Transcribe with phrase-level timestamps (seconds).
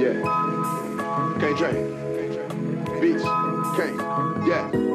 [0.00, 1.36] yeah.
[1.40, 3.00] Can't drink.
[3.00, 3.24] Beats.
[3.76, 4.46] Can't.
[4.46, 4.89] Yeah.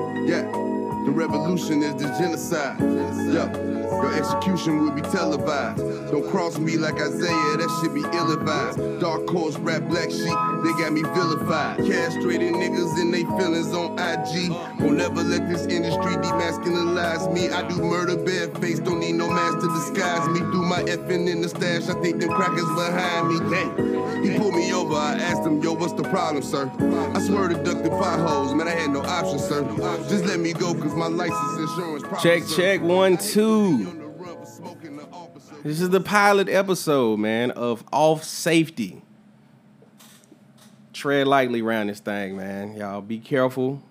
[1.16, 2.78] Revolution is the genocide.
[2.80, 5.78] Yeah, your execution will be televised.
[6.12, 9.00] Don't cross me like Isaiah, that should be ill advised.
[9.00, 11.78] Dark horse, rap black sheep, they got me vilified.
[11.78, 14.52] Castrated niggas and they feelings on IG.
[14.80, 17.50] Won't never let this industry demasculinize me.
[17.50, 20.40] I do murder bareface, don't need no mask to disguise me.
[20.40, 23.40] Through my effing in the stash, I think them crackers behind me.
[23.50, 23.95] Dang,
[24.26, 26.72] he pulled me over, I asked him, yo, what's the problem, sir?
[27.14, 29.64] I swear to duck the potholes, man, I had no option, sir.
[30.10, 33.88] Just let me go, cause my license insurance problem, Check, check, one, two.
[33.90, 35.56] On the run for smoking the officer.
[35.64, 39.02] This is the pilot episode, man, of Off Safety.
[40.94, 42.76] Tread lightly around this thing, man.
[42.76, 43.82] Y'all be careful.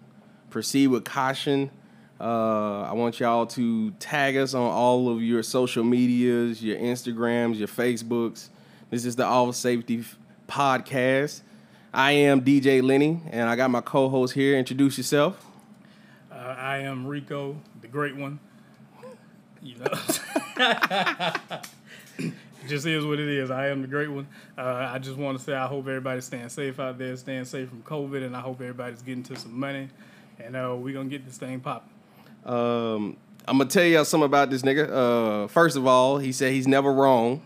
[0.50, 1.70] Proceed with caution.
[2.20, 7.58] Uh, I want y'all to tag us on all of your social medias, your Instagrams,
[7.58, 8.48] your Facebooks.
[8.88, 10.04] This is the Off Safety
[10.48, 11.40] podcast.
[11.92, 14.56] I am DJ Lenny, and I got my co-host here.
[14.58, 15.44] Introduce yourself.
[16.30, 18.40] Uh, I am Rico, the great one.
[19.62, 19.86] You know,
[22.18, 22.32] it
[22.68, 23.50] just is what it is.
[23.50, 24.26] I am the great one.
[24.58, 27.68] Uh, I just want to say I hope everybody's staying safe out there, staying safe
[27.68, 29.88] from COVID, and I hope everybody's getting to some money,
[30.38, 31.90] and uh, we're gonna get this thing popping.
[32.44, 34.90] Um, I'm gonna tell y'all something about this nigga.
[34.90, 37.40] Uh, first of all, he said he's never wrong.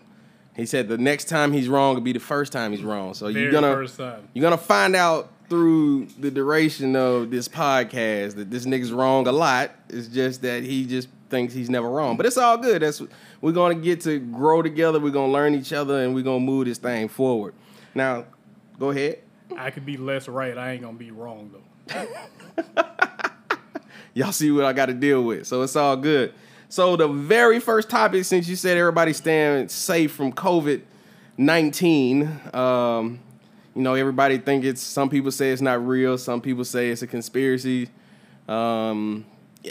[0.59, 3.15] He said the next time he's wrong will be the first time he's wrong.
[3.15, 4.29] So Very you're gonna first time.
[4.35, 9.33] you're gonna find out through the duration of this podcast that this nigga's wrong a
[9.33, 9.71] lot.
[9.89, 12.17] It's just that he just thinks he's never wrong.
[12.17, 12.83] But it's all good.
[12.83, 13.01] That's
[13.41, 14.99] we're gonna get to grow together.
[14.99, 17.55] We're gonna learn each other, and we're gonna move this thing forward.
[17.95, 18.25] Now,
[18.81, 19.21] go ahead.
[19.57, 20.59] I could be less right.
[20.59, 22.07] I ain't gonna be wrong though.
[24.15, 25.47] y'all see what I got to deal with.
[25.47, 26.35] So it's all good.
[26.71, 30.83] So the very first topic, since you said everybody's staying safe from COVID
[31.39, 33.21] nineteen, um,
[33.75, 34.83] you know everybody think it's.
[34.83, 36.19] Some people say it's not real.
[36.19, 37.89] Some people say it's a conspiracy.
[38.49, 39.25] Um,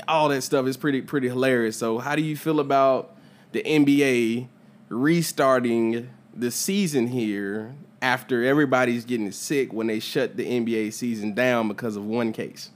[0.08, 1.78] all that stuff is pretty pretty hilarious.
[1.78, 3.16] So how do you feel about
[3.52, 4.48] the NBA
[4.90, 11.68] restarting the season here after everybody's getting sick when they shut the NBA season down
[11.68, 12.72] because of one case?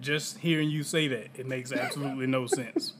[0.00, 2.94] Just hearing you say that, it makes absolutely no sense.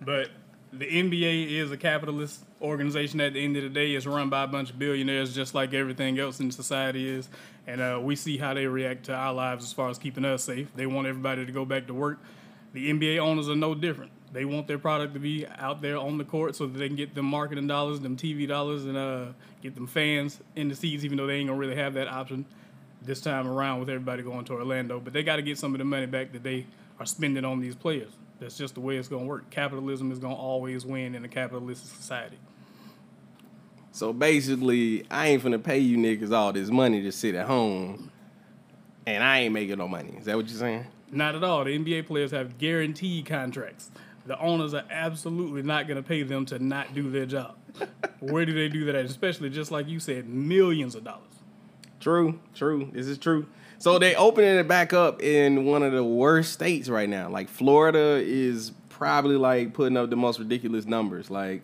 [0.00, 0.30] But
[0.72, 3.92] the NBA is a capitalist organization at the end of the day.
[3.94, 7.28] It's run by a bunch of billionaires, just like everything else in society is.
[7.66, 10.44] And uh, we see how they react to our lives as far as keeping us
[10.44, 10.68] safe.
[10.74, 12.18] They want everybody to go back to work.
[12.72, 14.12] The NBA owners are no different.
[14.32, 16.96] They want their product to be out there on the court so that they can
[16.96, 19.26] get them marketing dollars, them TV dollars, and uh,
[19.62, 22.44] get them fans in the seats, even though they ain't gonna really have that option
[23.06, 25.00] this time around with everybody going to Orlando.
[25.00, 26.66] But they got to get some of the money back that they
[26.98, 28.12] are spending on these players.
[28.40, 29.48] That's just the way it's going to work.
[29.50, 32.38] Capitalism is going to always win in a capitalist society.
[33.92, 38.10] So basically, I ain't finna pay you niggas all this money to sit at home,
[39.06, 40.14] and I ain't making no money.
[40.18, 40.86] Is that what you're saying?
[41.10, 41.64] Not at all.
[41.64, 43.90] The NBA players have guaranteed contracts.
[44.26, 47.56] The owners are absolutely not going to pay them to not do their job.
[48.20, 49.04] Where do they do that at?
[49.04, 51.22] Especially just like you said, millions of dollars.
[52.06, 52.88] True, true.
[52.92, 53.46] This is true.
[53.80, 57.28] So they opening it back up in one of the worst states right now.
[57.28, 61.32] Like Florida is probably like putting up the most ridiculous numbers.
[61.32, 61.62] Like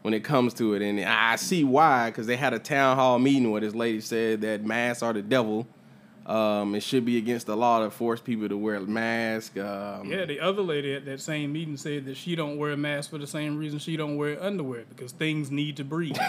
[0.00, 3.18] when it comes to it, and I see why because they had a town hall
[3.18, 5.66] meeting where this lady said that masks are the devil.
[6.24, 9.58] Um, it should be against the law to force people to wear a mask.
[9.58, 12.76] Um, Yeah, the other lady at that same meeting said that she don't wear a
[12.78, 16.16] mask for the same reason she don't wear underwear because things need to breathe.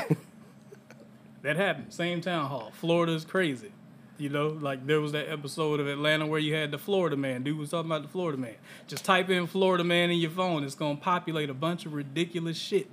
[1.45, 1.93] that happened.
[1.93, 2.71] Same town hall.
[2.79, 3.71] Florida's crazy.
[4.17, 7.43] You know, like there was that episode of Atlanta where you had the Florida man.
[7.43, 8.55] Dude was talking about the Florida man.
[8.87, 10.63] Just type in Florida man in your phone.
[10.63, 12.89] It's gonna populate a bunch of ridiculous shit.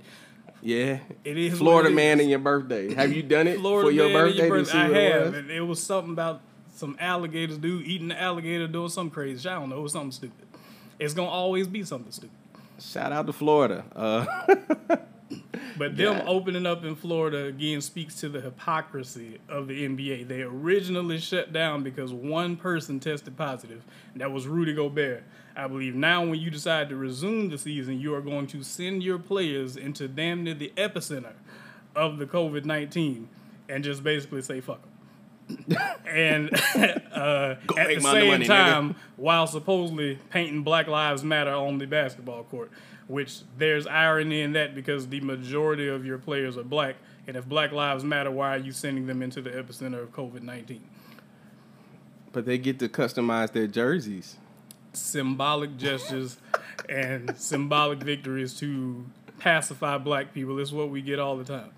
[0.61, 0.99] yeah.
[1.23, 2.23] It is Florida it man is.
[2.23, 2.93] and your birthday.
[2.93, 4.47] Have you done it Florida for your birthday?
[4.47, 5.33] your I what it have.
[5.33, 5.45] was?
[5.55, 6.41] It was something about
[6.75, 9.43] some alligators, dude, eating the alligator, doing something crazy.
[9.43, 9.51] shit.
[9.51, 9.77] I don't know.
[9.77, 10.45] It was something stupid.
[10.99, 12.35] It's gonna always be something stupid.
[12.81, 13.85] Shout out to Florida.
[13.95, 14.25] Uh,
[15.75, 20.27] But them opening up in Florida again speaks to the hypocrisy of the NBA.
[20.27, 25.23] They originally shut down because one person tested positive, and that was Rudy Gobert.
[25.55, 29.01] I believe now, when you decide to resume the season, you are going to send
[29.01, 31.33] your players into damn near the epicenter
[31.95, 33.27] of the COVID 19
[33.69, 35.77] and just basically say, fuck them.
[36.07, 36.49] and
[37.13, 38.47] uh, at the same money, nigga.
[38.47, 42.71] time, while supposedly painting Black Lives Matter on the basketball court,
[43.13, 46.95] which there's irony in that because the majority of your players are black.
[47.27, 50.41] And if Black Lives Matter, why are you sending them into the epicenter of COVID
[50.41, 50.81] 19?
[52.31, 54.37] But they get to customize their jerseys.
[54.93, 56.37] Symbolic gestures
[56.89, 59.05] and symbolic victories to
[59.37, 61.69] pacify black people is what we get all the time.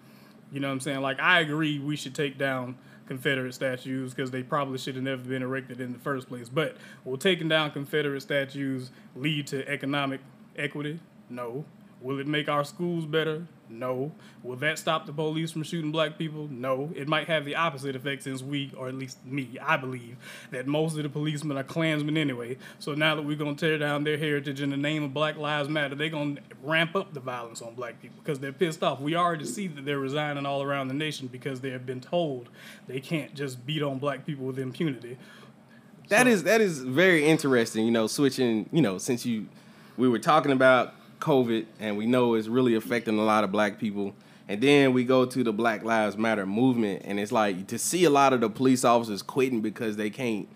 [0.53, 1.01] You know what I'm saying?
[1.01, 2.77] Like, I agree we should take down
[3.07, 6.47] Confederate statues because they probably should have never been erected in the first place.
[6.47, 10.21] But will taking down Confederate statues lead to economic
[10.55, 11.01] equity?
[11.29, 11.65] No.
[12.01, 13.47] Will it make our schools better?
[13.69, 14.11] No.
[14.43, 16.47] Will that stop the police from shooting black people?
[16.51, 16.91] No.
[16.95, 20.17] It might have the opposite effect since we, or at least me, I believe,
[20.51, 22.57] that most of the policemen are Klansmen anyway.
[22.79, 25.37] So now that we're going to tear down their heritage in the name of Black
[25.37, 28.83] Lives Matter, they're going to ramp up the violence on black people because they're pissed
[28.83, 28.99] off.
[28.99, 32.49] We already see that they're resigning all around the nation because they have been told
[32.87, 35.17] they can't just beat on black people with impunity.
[36.09, 37.83] That is that is very interesting.
[37.85, 38.69] You know, switching.
[38.71, 39.47] You know, since you
[39.97, 40.93] we were talking about
[41.25, 44.15] COVID and we know it's really affecting a lot of black people,
[44.47, 48.03] and then we go to the Black Lives Matter movement, and it's like to see
[48.03, 50.47] a lot of the police officers quitting because they can't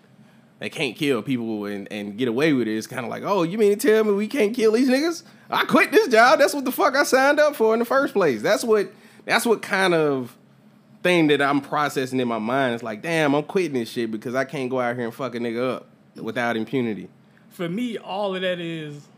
[0.60, 2.76] they can't kill people and, and get away with it.
[2.76, 5.24] It's kind of like, oh, you mean to tell me we can't kill these niggas?
[5.50, 6.38] I quit this job.
[6.38, 8.40] That's what the fuck I signed up for in the first place.
[8.40, 8.92] That's what
[9.24, 10.36] that's what kind of
[11.02, 12.74] thing that I'm processing in my mind.
[12.74, 15.34] It's like, damn, I'm quitting this shit because I can't go out here and fuck
[15.34, 17.08] a nigga up without impunity.
[17.48, 19.08] For me, all of that is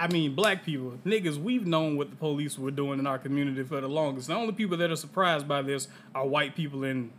[0.00, 3.62] I mean, black people, niggas, we've known what the police were doing in our community
[3.64, 4.28] for the longest.
[4.28, 7.10] The only people that are surprised by this are white people and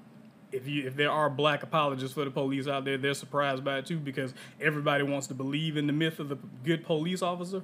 [0.52, 3.78] if you if there are black apologists for the police out there, they're surprised by
[3.78, 7.62] it too because everybody wants to believe in the myth of the good police officer.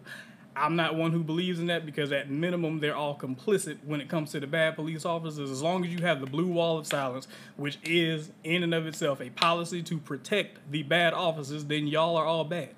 [0.56, 4.10] I'm not one who believes in that because at minimum they're all complicit when it
[4.10, 5.50] comes to the bad police officers.
[5.50, 7.28] As long as you have the blue wall of silence,
[7.58, 12.16] which is in and of itself a policy to protect the bad officers, then y'all
[12.16, 12.70] are all bad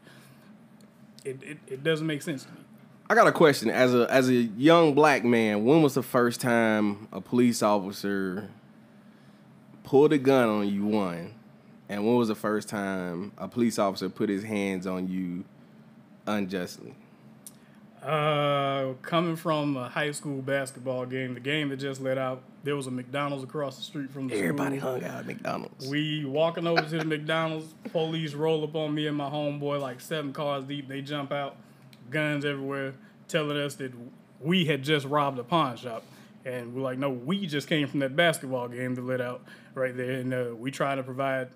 [1.26, 2.60] it, it, it doesn't make sense to me.
[3.10, 3.72] I got a question.
[3.72, 8.50] As a as a young black man, when was the first time a police officer
[9.84, 10.86] pulled a gun on you?
[10.86, 11.34] One,
[11.88, 15.44] and when was the first time a police officer put his hands on you
[16.28, 16.94] unjustly?
[18.04, 22.76] Uh, coming from a high school basketball game, the game that just let out, there
[22.76, 24.92] was a McDonald's across the street from the Everybody school.
[24.94, 25.88] hung out at McDonald's.
[25.88, 30.02] We walking over to the McDonald's, police roll up on me and my homeboy like
[30.02, 30.88] seven cars deep.
[30.88, 31.56] They jump out,
[32.10, 32.94] guns everywhere,
[33.28, 33.94] telling us that
[34.42, 36.04] we had just robbed a pawn shop.
[36.46, 39.42] And we're like, no, we just came from that basketball game that let out
[39.76, 40.12] right there.
[40.12, 41.50] And uh, we try to provide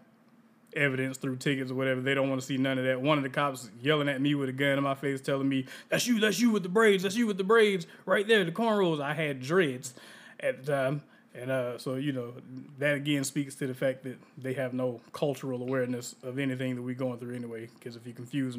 [0.75, 2.01] evidence through tickets or whatever.
[2.01, 2.99] They don't want to see none of that.
[2.99, 5.65] One of the cops yelling at me with a gun in my face, telling me,
[5.89, 8.51] "That's you, that's you with the braids, that's you with the braids, right there, the
[8.51, 9.93] cornrows." I had dreads
[10.43, 11.01] at the time,
[11.33, 12.33] and uh, so you know
[12.77, 16.81] that again speaks to the fact that they have no cultural awareness of anything that
[16.81, 17.69] we're going through anyway.
[17.73, 18.57] Because if you confuse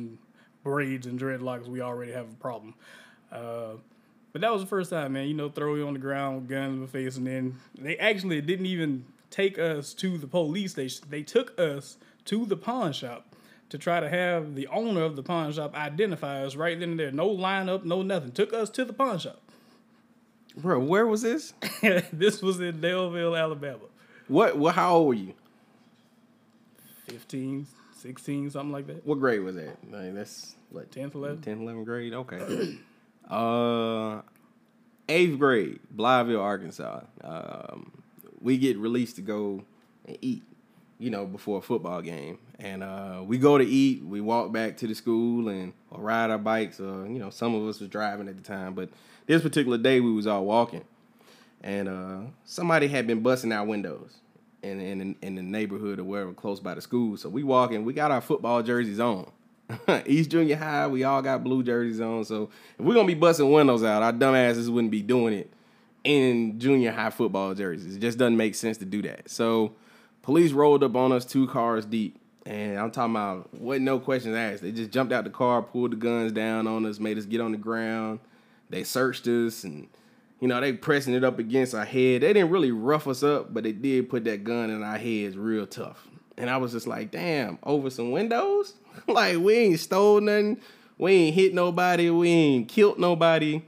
[0.63, 2.75] braids and dreadlocks, we already have a problem.
[3.31, 3.75] Uh,
[4.33, 5.29] but that was the first time, man.
[5.29, 7.97] You know, throw you on the ground with guns in the face, and then they
[7.99, 11.05] actually didn't even take us to the police station.
[11.09, 13.35] They took us to the pawn shop
[13.69, 17.01] to try to have the owner of the pawn shop identify us right then and
[17.01, 17.11] there.
[17.11, 18.33] No lineup, no nothing.
[18.33, 19.41] Took us to the pawn shop.
[20.57, 21.53] Bro, where was this?
[22.13, 23.79] this was in Daleville, Alabama.
[24.29, 24.57] What?
[24.57, 24.75] What?
[24.75, 25.35] How old were you?
[27.09, 29.07] 15, 16, something like that.
[29.07, 29.77] What grade was that?
[29.91, 31.39] Like, that's what 10th, 11th?
[31.41, 32.15] 10th, 11th grade.
[32.15, 32.79] Okay.
[33.31, 34.23] uh,
[35.09, 37.01] eighth grade, Blytheville, Arkansas.
[37.23, 37.93] Um,
[38.41, 39.65] we get released to go
[40.07, 40.43] and eat,
[40.99, 42.39] you know, before a football game.
[42.59, 46.31] And uh, we go to eat, we walk back to the school and or ride
[46.31, 48.91] our bikes, or you know, some of us was driving at the time, but
[49.27, 50.85] this particular day we was all walking,
[51.63, 54.19] and uh, somebody had been busting our windows
[54.63, 57.17] in, in in the neighborhood or wherever close by the school.
[57.17, 59.31] So we walking, we got our football jerseys on.
[60.07, 62.25] East Junior High, we all got blue jerseys on.
[62.25, 65.51] So if we're gonna be busting windows out, our dumbasses wouldn't be doing it
[66.05, 67.97] in junior high football jerseys.
[67.97, 69.31] It just doesn't make sense to do that.
[69.31, 69.75] So
[70.23, 72.21] police rolled up on us two cars deep.
[72.47, 74.63] And I'm talking about wasn't no questions asked.
[74.63, 77.41] They just jumped out the car, pulled the guns down on us, made us get
[77.41, 78.21] on the ground.
[78.71, 79.89] They searched us and
[80.41, 82.23] you know, they pressing it up against our head.
[82.23, 85.39] They didn't really rough us up, but they did put that gun in our heads
[85.39, 86.07] real tough.
[86.37, 88.75] And I was just like, damn, over some windows?
[89.09, 90.61] like we ain't stole nothing.
[90.99, 92.11] We ain't hit nobody.
[92.11, 93.63] We ain't killed nobody.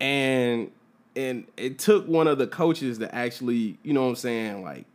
[0.00, 0.70] And
[1.14, 4.86] and it took one of the coaches to actually, you know what I'm saying, like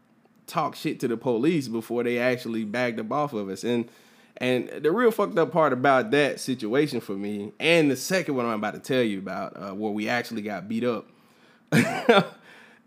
[0.48, 3.63] talk shit to the police before they actually bagged up off of us.
[3.63, 3.89] And
[4.38, 8.46] and the real fucked up part about that situation for me, and the second one
[8.46, 11.08] I'm about to tell you about, uh, where we actually got beat up,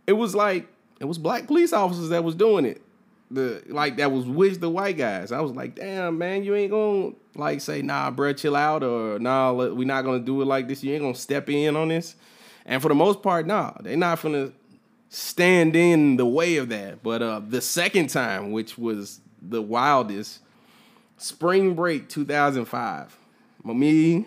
[0.07, 0.67] it was like
[1.01, 2.83] it was black police officers that was doing it.
[3.31, 5.33] the like that was with the white guys.
[5.33, 9.19] I was like, damn man, you ain't gonna like say nah, bruh, chill out, or
[9.19, 10.83] nah, we not gonna do it like this.
[10.83, 12.17] You ain't gonna step in on this.
[12.67, 14.53] And for the most part, nah, they not gonna
[15.09, 17.03] stand in the way of that.
[17.03, 20.41] But uh the second time, which was the wildest,
[21.17, 23.19] spring break 2005.
[23.63, 24.27] my Me,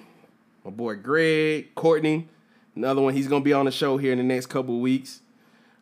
[0.63, 2.27] my boy Greg, Courtney,
[2.75, 3.13] another one.
[3.13, 5.22] He's gonna be on the show here in the next couple weeks.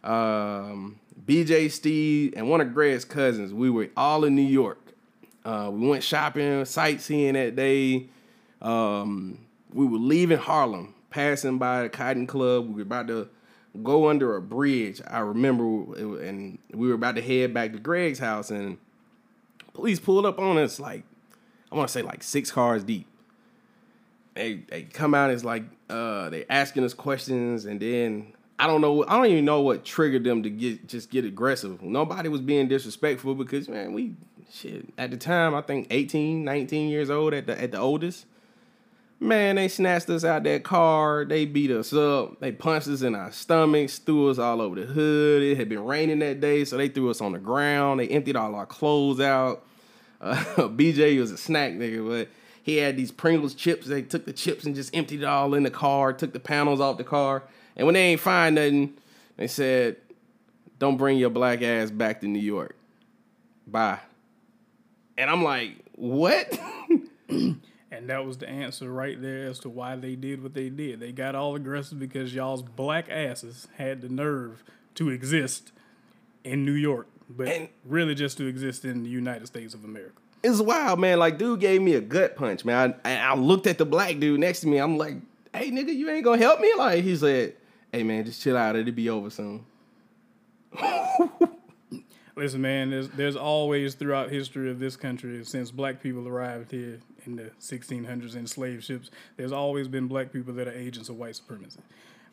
[0.04, 3.54] Um, BJ Steve and one of Greg's cousins.
[3.54, 4.80] We were all in New York.
[5.44, 8.08] Uh, we went shopping, sightseeing that day.
[8.62, 9.40] Um,
[9.74, 12.68] we were leaving Harlem, passing by the Cotton Club.
[12.68, 13.30] We were about to
[13.84, 15.02] go under a bridge.
[15.08, 15.64] I remember,
[16.22, 18.78] and we were about to head back to Greg's house, and
[19.76, 21.04] police pulled up on us like
[21.72, 23.08] I want to say like six cars deep.
[24.34, 28.82] They they come out as like uh they asking us questions, and then I don't
[28.82, 31.82] know I don't even know what triggered them to get just get aggressive.
[31.82, 34.14] Nobody was being disrespectful because man we
[34.52, 38.26] shit at the time I think 18, 19 years old at the at the oldest.
[39.26, 41.26] Man, they snatched us out that car.
[41.26, 42.40] They beat us up.
[42.40, 45.42] They punched us in our stomachs, threw us all over the hood.
[45.42, 48.00] It had been raining that day, so they threw us on the ground.
[48.00, 49.66] They emptied all our clothes out.
[50.22, 52.30] Uh, BJ was a snack nigga, but
[52.62, 53.88] he had these Pringles chips.
[53.88, 56.80] They took the chips and just emptied it all in the car, took the panels
[56.80, 57.42] off the car.
[57.76, 58.94] And when they ain't find nothing,
[59.38, 59.98] they said,
[60.78, 62.76] Don't bring your black ass back to New York.
[63.66, 64.00] Bye.
[65.18, 66.60] And I'm like, What?
[67.96, 71.00] And that was the answer right there as to why they did what they did.
[71.00, 74.64] They got all aggressive because y'all's black asses had the nerve
[74.96, 75.72] to exist
[76.44, 80.14] in New York, but And- really just to exist in the United States of America.
[80.44, 81.18] it's wild, man.
[81.20, 82.94] Like, dude gave me a gut punch, man.
[83.06, 84.78] I, I looked at the black dude next to me.
[84.78, 85.16] I'm like,
[85.54, 86.72] Hey, nigga, you ain't gonna help me?
[86.78, 87.56] Like, he said,
[87.92, 88.76] Hey, man, just chill out.
[88.76, 89.66] It'll be over soon.
[92.36, 97.00] Listen, man, there's there's always throughout history of this country since black people arrived here
[97.26, 101.18] in the 1600s in slave ships, there's always been black people that are agents of
[101.18, 101.80] white supremacy.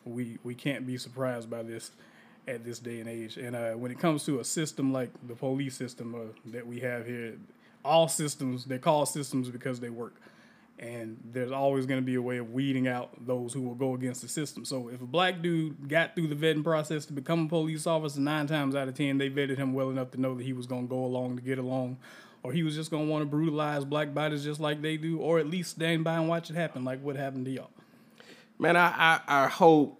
[0.05, 1.91] We we can't be surprised by this
[2.47, 3.37] at this day and age.
[3.37, 6.81] And uh, when it comes to a system like the police system uh, that we
[6.81, 7.35] have here,
[7.85, 10.15] all systems they're called systems because they work.
[10.79, 13.93] And there's always going to be a way of weeding out those who will go
[13.93, 14.65] against the system.
[14.65, 18.19] So if a black dude got through the vetting process to become a police officer,
[18.19, 20.65] nine times out of ten they vetted him well enough to know that he was
[20.65, 21.97] going to go along to get along,
[22.41, 25.19] or he was just going to want to brutalize black bodies just like they do,
[25.19, 27.69] or at least stand by and watch it happen, like what happened to y'all.
[28.57, 29.99] Man, I I, I hope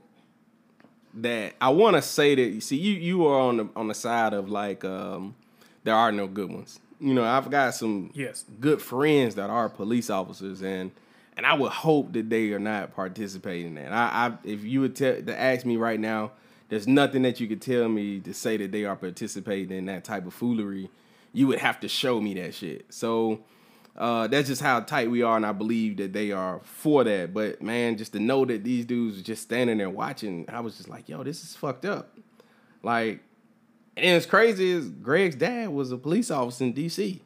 [1.13, 2.41] that I want to say that.
[2.41, 5.35] You see, you you are on the on the side of like um,
[5.83, 6.79] there are no good ones.
[6.99, 8.45] You know, I've got some Yes.
[8.59, 10.91] good friends that are police officers, and
[11.35, 13.91] and I would hope that they are not participating in that.
[13.91, 16.31] I, I if you would tell to ask me right now,
[16.69, 20.03] there's nothing that you could tell me to say that they are participating in that
[20.03, 20.89] type of foolery.
[21.33, 22.85] You would have to show me that shit.
[22.93, 23.41] So
[23.97, 27.33] uh, that's just how tight we are, and I believe that they are for that.
[27.33, 30.77] But man, just to know that these dudes are just standing there watching, I was
[30.77, 32.15] just like, yo, this is fucked up.
[32.83, 33.21] Like,
[33.95, 37.21] and it's crazy is Greg's dad was a police officer in D.C.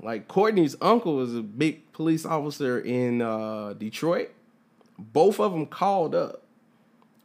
[0.00, 4.30] Like Courtney's uncle was a big police officer in uh, Detroit.
[4.98, 6.42] Both of them called up,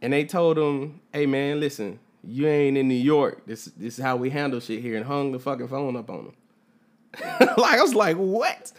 [0.02, 3.46] and they told him, "Hey man, listen, you ain't in New York.
[3.46, 6.28] This this is how we handle shit here," and hung the fucking phone up on
[6.28, 6.34] him.
[7.58, 8.72] like I was like, what?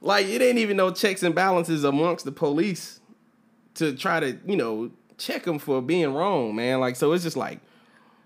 [0.00, 3.00] Like it ain't even no checks and balances amongst the police
[3.74, 6.80] to try to you know check them for being wrong, man.
[6.80, 7.60] Like so, it's just like,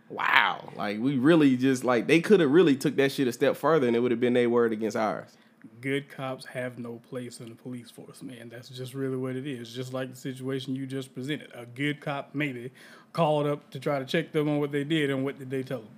[0.08, 0.72] wow.
[0.76, 3.86] Like we really just like they could have really took that shit a step further,
[3.86, 5.36] and it would have been their word against ours.
[5.80, 8.48] Good cops have no place in the police force, man.
[8.48, 9.72] That's just really what it is.
[9.72, 11.50] Just like the situation you just presented.
[11.54, 12.70] A good cop maybe
[13.12, 15.62] called up to try to check them on what they did, and what did they
[15.62, 15.90] tell them?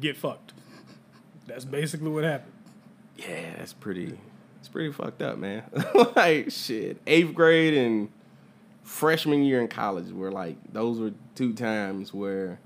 [0.00, 0.52] Get fucked.
[1.46, 2.52] That's basically what happened.
[3.16, 4.18] Yeah, that's pretty.
[4.58, 5.64] It's pretty fucked up, man.
[6.16, 8.08] like shit, eighth grade and
[8.82, 12.58] freshman year in college were like those were two times where,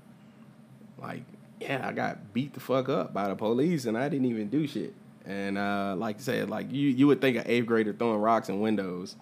[1.01, 1.23] like,
[1.59, 4.67] yeah, I got beat the fuck up by the police and I didn't even do
[4.67, 4.93] shit.
[5.25, 8.49] And uh, like I said, like you you would think an eighth grader throwing rocks
[8.49, 9.15] in windows,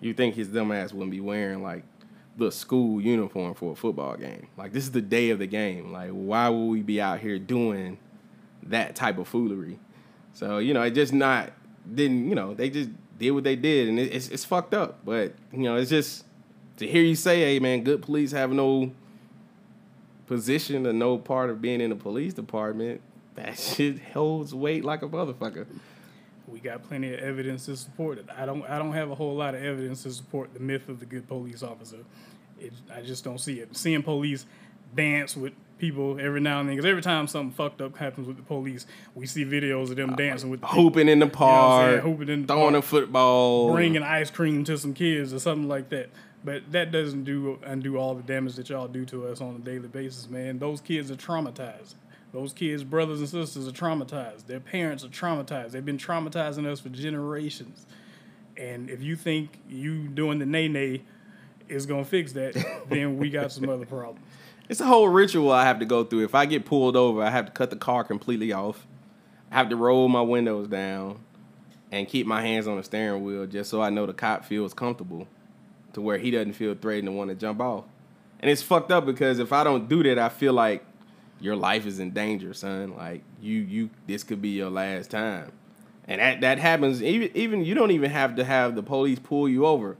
[0.00, 1.82] you think his dumb ass wouldn't be wearing like
[2.36, 4.46] the school uniform for a football game.
[4.56, 5.92] Like this is the day of the game.
[5.92, 7.98] Like why would we be out here doing
[8.64, 9.78] that type of foolery?
[10.32, 11.50] So you know, it just not
[11.92, 15.00] didn't you know they just did what they did, and it, it's it's fucked up.
[15.04, 16.24] But you know, it's just
[16.76, 18.92] to hear you say, "Hey man, good police have no
[20.28, 23.00] position or no part of being in the police department."
[23.34, 25.66] That shit holds weight like a motherfucker.
[26.46, 28.26] We got plenty of evidence to support it.
[28.36, 28.62] I don't.
[28.68, 31.28] I don't have a whole lot of evidence to support the myth of the good
[31.28, 31.98] police officer.
[32.58, 33.76] It, I just don't see it.
[33.76, 34.46] Seeing police
[34.94, 36.74] dance with people every now and then.
[36.76, 40.14] Because every time something fucked up happens with the police, we see videos of them
[40.14, 42.00] uh, dancing with the Hooping in the what I'm saying?
[42.00, 42.84] park, Hooping in the throwing park.
[42.84, 43.72] a football.
[43.72, 46.08] bringing ice cream to some kids or something like that.
[46.44, 49.58] But that doesn't do undo all the damage that y'all do to us on a
[49.58, 50.58] daily basis, man.
[50.58, 51.94] Those kids are traumatized.
[52.32, 54.46] Those kids' brothers and sisters are traumatized.
[54.46, 55.72] Their parents are traumatized.
[55.72, 57.86] They've been traumatizing us for generations.
[58.56, 61.02] And if you think you doing the nay nay
[61.68, 62.54] is gonna fix that,
[62.88, 64.24] then we got some other problems.
[64.68, 66.24] It's a whole ritual I have to go through.
[66.24, 68.86] If I get pulled over, I have to cut the car completely off.
[69.50, 71.20] I have to roll my windows down
[71.90, 74.74] and keep my hands on the steering wheel just so I know the cop feels
[74.74, 75.26] comfortable
[75.98, 77.84] to where he doesn't feel threatened to want to jump off.
[78.38, 80.84] And it's fucked up because if I don't do that, I feel like
[81.40, 82.96] your life is in danger, son.
[82.96, 85.50] Like you you this could be your last time.
[86.06, 89.48] And that that happens even even you don't even have to have the police pull
[89.48, 89.96] you over.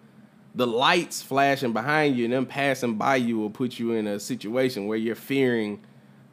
[0.54, 4.20] The lights flashing behind you and them passing by you will put you in a
[4.20, 5.80] situation where you're fearing,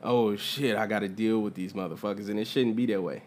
[0.03, 3.23] oh shit, I got to deal with these motherfuckers, and it shouldn't be that way.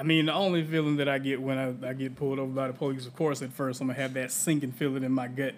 [0.00, 2.68] I mean, the only feeling that I get when I, I get pulled over by
[2.68, 5.54] the police, of course, at first I'm gonna have that sinking feeling in my gut,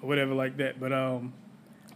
[0.00, 0.78] or whatever like that.
[0.78, 1.32] But um,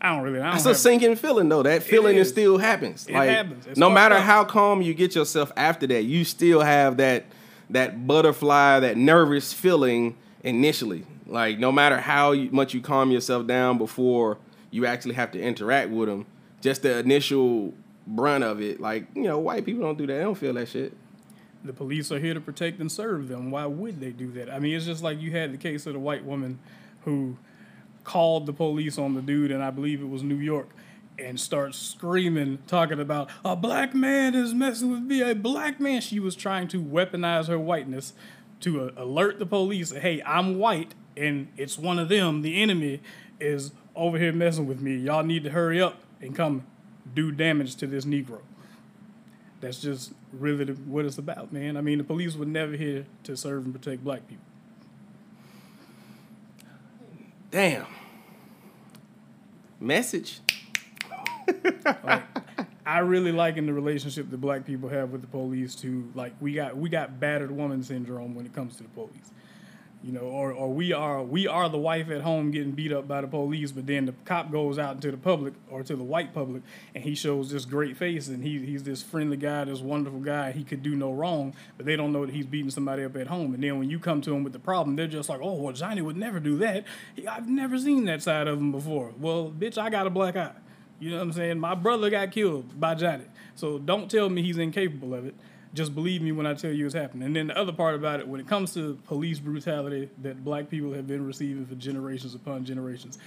[0.00, 0.40] I don't really.
[0.40, 1.62] I don't That's a sinking feeling though.
[1.62, 3.06] That feeling is still happens.
[3.06, 3.68] It like happens.
[3.68, 7.26] It's no matter how calm you get yourself after that, you still have that
[7.70, 11.06] that butterfly, that nervous feeling initially.
[11.28, 14.38] Like no matter how much you calm yourself down before
[14.72, 16.26] you actually have to interact with them,
[16.60, 17.74] just the initial
[18.08, 18.80] brunt of it.
[18.80, 20.14] Like you know, white people don't do that.
[20.14, 20.92] They don't feel that shit.
[21.64, 23.50] The police are here to protect and serve them.
[23.50, 24.50] Why would they do that?
[24.50, 26.58] I mean, it's just like you had the case of the white woman
[27.04, 27.36] who
[28.04, 30.70] called the police on the dude, and I believe it was New York,
[31.18, 35.22] and starts screaming, talking about a black man is messing with me.
[35.22, 36.00] A black man.
[36.00, 38.12] She was trying to weaponize her whiteness
[38.60, 39.92] to uh, alert the police.
[39.92, 42.42] Hey, I'm white, and it's one of them.
[42.42, 43.00] The enemy
[43.40, 44.96] is over here messing with me.
[44.96, 46.66] Y'all need to hurry up and come
[47.14, 48.40] do damage to this Negro.
[49.60, 51.76] That's just really what it's about, man.
[51.76, 54.44] I mean, the police were never here to serve and protect black people.
[57.50, 57.86] Damn.
[59.80, 60.40] Message.
[62.86, 66.54] I really liken the relationship that black people have with the police to like we
[66.54, 69.32] got we got battered woman syndrome when it comes to the police.
[70.06, 73.08] You know, or, or we are we are the wife at home getting beat up
[73.08, 76.04] by the police, but then the cop goes out into the public or to the
[76.04, 76.62] white public
[76.94, 80.52] and he shows this great face and he he's this friendly guy, this wonderful guy,
[80.52, 83.26] he could do no wrong, but they don't know that he's beating somebody up at
[83.26, 83.52] home.
[83.52, 85.72] And then when you come to him with the problem, they're just like, Oh, well
[85.72, 86.84] Johnny would never do that.
[87.16, 89.12] He, I've never seen that side of him before.
[89.18, 90.52] Well, bitch, I got a black eye.
[91.00, 91.58] You know what I'm saying?
[91.58, 93.24] My brother got killed by Johnny.
[93.56, 95.34] So don't tell me he's incapable of it.
[95.76, 97.26] Just believe me when I tell you it's happening.
[97.26, 100.70] And then the other part about it, when it comes to police brutality that black
[100.70, 103.18] people have been receiving for generations upon generations,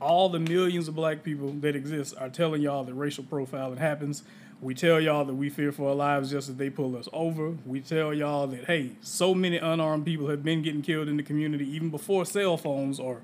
[0.00, 4.22] all the millions of black people that exist are telling y'all that racial profiling happens.
[4.62, 7.50] We tell y'all that we fear for our lives just as they pull us over.
[7.66, 11.22] We tell y'all that, hey, so many unarmed people have been getting killed in the
[11.22, 13.20] community even before cell phones or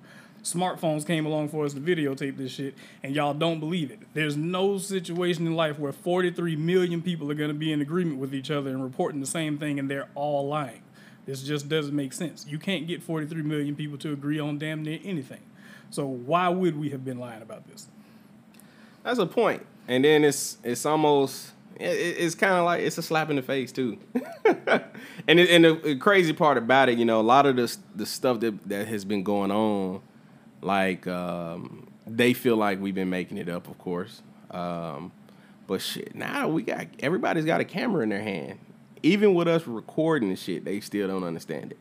[0.54, 3.98] smartphones came along for us to videotape this shit, and y'all don't believe it.
[4.14, 8.18] There's no situation in life where 43 million people are going to be in agreement
[8.18, 10.82] with each other and reporting the same thing, and they're all lying.
[11.26, 12.46] This just doesn't make sense.
[12.48, 15.40] You can't get 43 million people to agree on damn near anything.
[15.90, 17.87] So why would we have been lying about this?
[19.04, 19.64] That's a point.
[19.87, 23.37] And then it's it's almost it, it- it's kind of like it's a slap in
[23.37, 23.98] the face too.
[25.26, 27.74] and it, and the, the crazy part about it, you know, a lot of the
[27.94, 30.00] the stuff that that has been going on,
[30.60, 34.22] like um, they feel like we've been making it up, of course.
[34.50, 35.12] Um,
[35.66, 38.58] but shit, now we got everybody's got a camera in their hand.
[39.02, 41.78] Even with us recording shit, they still don't understand it.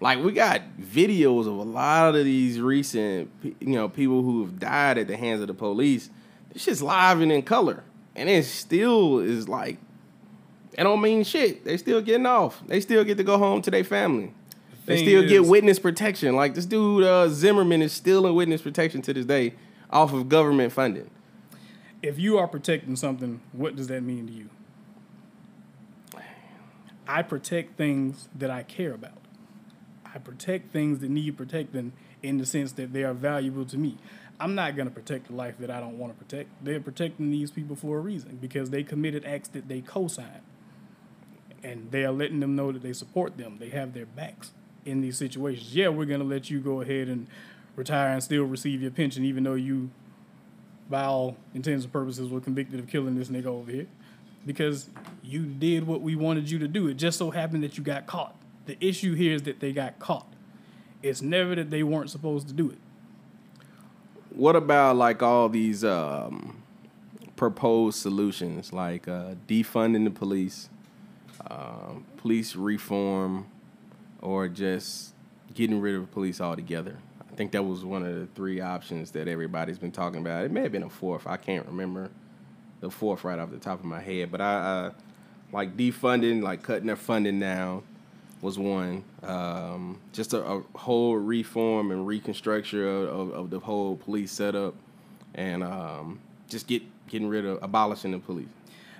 [0.00, 4.58] Like we got videos of a lot of these recent, you know, people who have
[4.58, 6.10] died at the hands of the police.
[6.52, 7.84] This shit's live and in color,
[8.16, 9.78] and it still is like,
[10.72, 11.64] it don't mean shit.
[11.64, 12.62] They still getting off.
[12.66, 14.32] They still get to go home to their family.
[14.88, 16.34] They still get witness protection.
[16.34, 19.54] Like this dude uh, Zimmerman is still in witness protection to this day,
[19.90, 21.10] off of government funding.
[22.02, 24.48] If you are protecting something, what does that mean to you?
[27.06, 29.18] I protect things that I care about.
[30.06, 33.98] I protect things that need protecting in the sense that they are valuable to me.
[34.40, 36.50] I'm not going to protect the life that I don't want to protect.
[36.64, 40.42] They're protecting these people for a reason because they committed acts that they co signed.
[41.62, 43.56] And they are letting them know that they support them.
[43.58, 44.52] They have their backs
[44.88, 45.74] in these situations.
[45.74, 47.26] Yeah, we're going to let you go ahead and
[47.76, 49.90] retire and still receive your pension, even though you,
[50.88, 53.86] by all intents and purposes, were convicted of killing this nigga over here.
[54.46, 54.88] Because
[55.22, 56.88] you did what we wanted you to do.
[56.88, 58.34] It just so happened that you got caught.
[58.66, 60.26] The issue here is that they got caught.
[61.02, 62.78] It's never that they weren't supposed to do it.
[64.30, 66.62] What about like all these um
[67.38, 70.68] proposed solutions like uh, defunding the police,
[71.48, 73.46] um, police reform,
[74.20, 75.14] or just
[75.54, 76.96] getting rid of police altogether.
[77.20, 80.44] I think that was one of the three options that everybody's been talking about.
[80.44, 81.26] It may have been a fourth.
[81.26, 82.10] I can't remember
[82.80, 84.90] the fourth right off the top of my head, but I uh,
[85.52, 87.82] like defunding, like cutting their funding down
[88.40, 89.04] was one.
[89.22, 94.74] Um, just a, a whole reform and reconstruction of, of, of the whole police setup,
[95.34, 98.48] and um, just get getting rid of abolishing the police.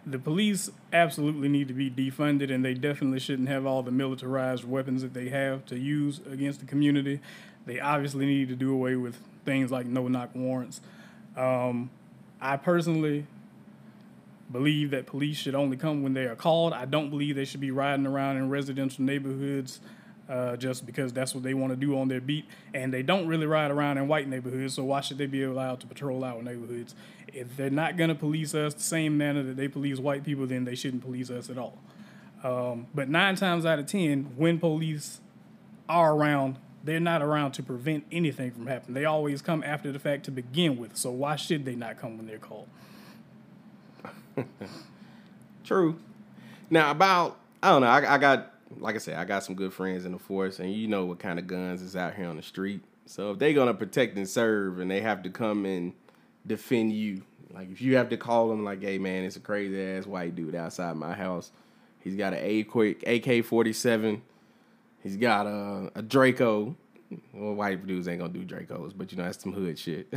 [0.08, 4.64] The police absolutely need to be defunded, and they definitely shouldn't have all the militarized
[4.64, 7.20] weapons that they have to use against the community.
[7.66, 10.80] They obviously need to do away with things like no knock warrants.
[11.36, 11.90] Um,
[12.40, 13.26] I personally
[14.50, 16.72] believe that police should only come when they are called.
[16.72, 19.80] I don't believe they should be riding around in residential neighborhoods
[20.28, 22.44] uh, just because that's what they want to do on their beat.
[22.74, 25.80] And they don't really ride around in white neighborhoods, so why should they be allowed
[25.80, 26.94] to patrol our neighborhoods?
[27.32, 30.46] If they're not going to police us the same manner that they police white people,
[30.46, 31.78] then they shouldn't police us at all.
[32.42, 35.20] Um, but nine times out of ten, when police
[35.88, 38.94] are around, they're not around to prevent anything from happening.
[38.94, 40.96] They always come after the fact to begin with.
[40.96, 42.68] So why should they not come when they're called?
[45.64, 45.98] True.
[46.70, 47.88] Now about I don't know.
[47.88, 50.72] I, I got like I said, I got some good friends in the force, and
[50.72, 52.82] you know what kind of guns is out here on the street.
[53.06, 55.92] So if they're gonna protect and serve, and they have to come and
[56.46, 59.80] defend you, like if you have to call them like, "Hey man, it's a crazy
[59.80, 61.50] ass white dude outside my house.
[62.00, 62.66] He's got an
[63.06, 64.22] AK forty seven.
[65.02, 66.76] He's got a, a Draco.
[67.32, 70.12] Well, white dudes ain't gonna do Dracos, but you know that's some hood shit.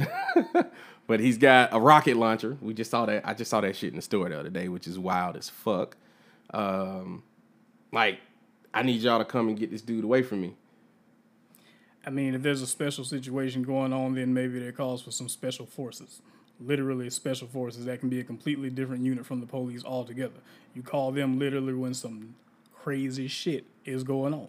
[1.07, 2.57] but he's got a rocket launcher.
[2.59, 3.25] We just saw that.
[3.25, 5.47] I just saw that shit in the store the other day, which is wild as
[5.47, 5.95] fuck.
[6.53, 7.23] Um,
[7.93, 8.19] like,
[8.73, 10.55] I need y'all to come and get this dude away from me.
[12.05, 15.29] I mean, if there's a special situation going on, then maybe there calls for some
[15.29, 16.21] special forces.
[16.59, 20.39] Literally, special forces that can be a completely different unit from the police altogether.
[20.73, 22.35] You call them literally when some
[22.73, 24.47] crazy shit is going on.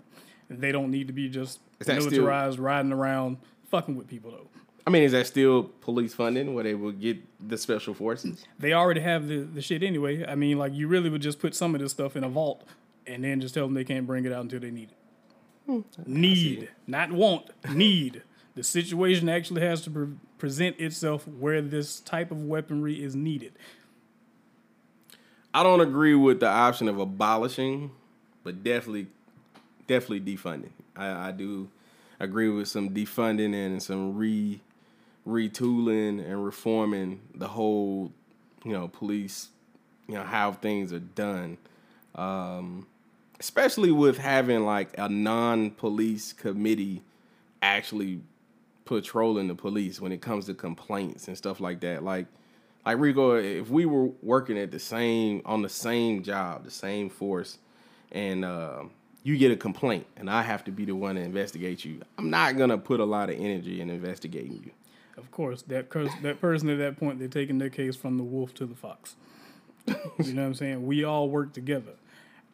[0.48, 3.38] They don't need to be just that still- militarized, riding around,
[3.70, 4.48] fucking with people though.
[4.86, 8.44] I mean, is that still police funding where they will get the special forces?
[8.58, 10.26] They already have the, the shit anyway.
[10.26, 12.66] I mean, like you really would just put some of this stuff in a vault
[13.06, 14.96] and then just tell them they can't bring it out until they need it.
[16.06, 18.22] Need, not want, need.
[18.54, 23.54] The situation actually has to pre- present itself where this type of weaponry is needed.
[25.54, 27.92] I don't agree with the option of abolishing,
[28.44, 29.06] but definitely,
[29.86, 30.72] definitely defunding.
[30.94, 31.70] I, I do
[32.20, 34.60] agree with some defunding and some re
[35.26, 38.12] retooling and reforming the whole,
[38.64, 39.48] you know, police,
[40.08, 41.56] you know, how things are done.
[42.14, 42.86] Um,
[43.42, 47.02] especially with having like a non-police committee
[47.60, 48.20] actually
[48.84, 52.04] patrolling the police when it comes to complaints and stuff like that.
[52.04, 52.26] Like,
[52.86, 57.10] like Rico, if we were working at the same on the same job, the same
[57.10, 57.58] force,
[58.12, 58.84] and uh,
[59.24, 62.30] you get a complaint, and I have to be the one to investigate you, I'm
[62.30, 64.70] not gonna put a lot of energy in investigating you.
[65.16, 68.24] Of course, that curs- that person at that point, they're taking their case from the
[68.24, 69.16] wolf to the fox.
[69.88, 69.94] you
[70.32, 70.86] know what I'm saying?
[70.86, 71.94] We all work together.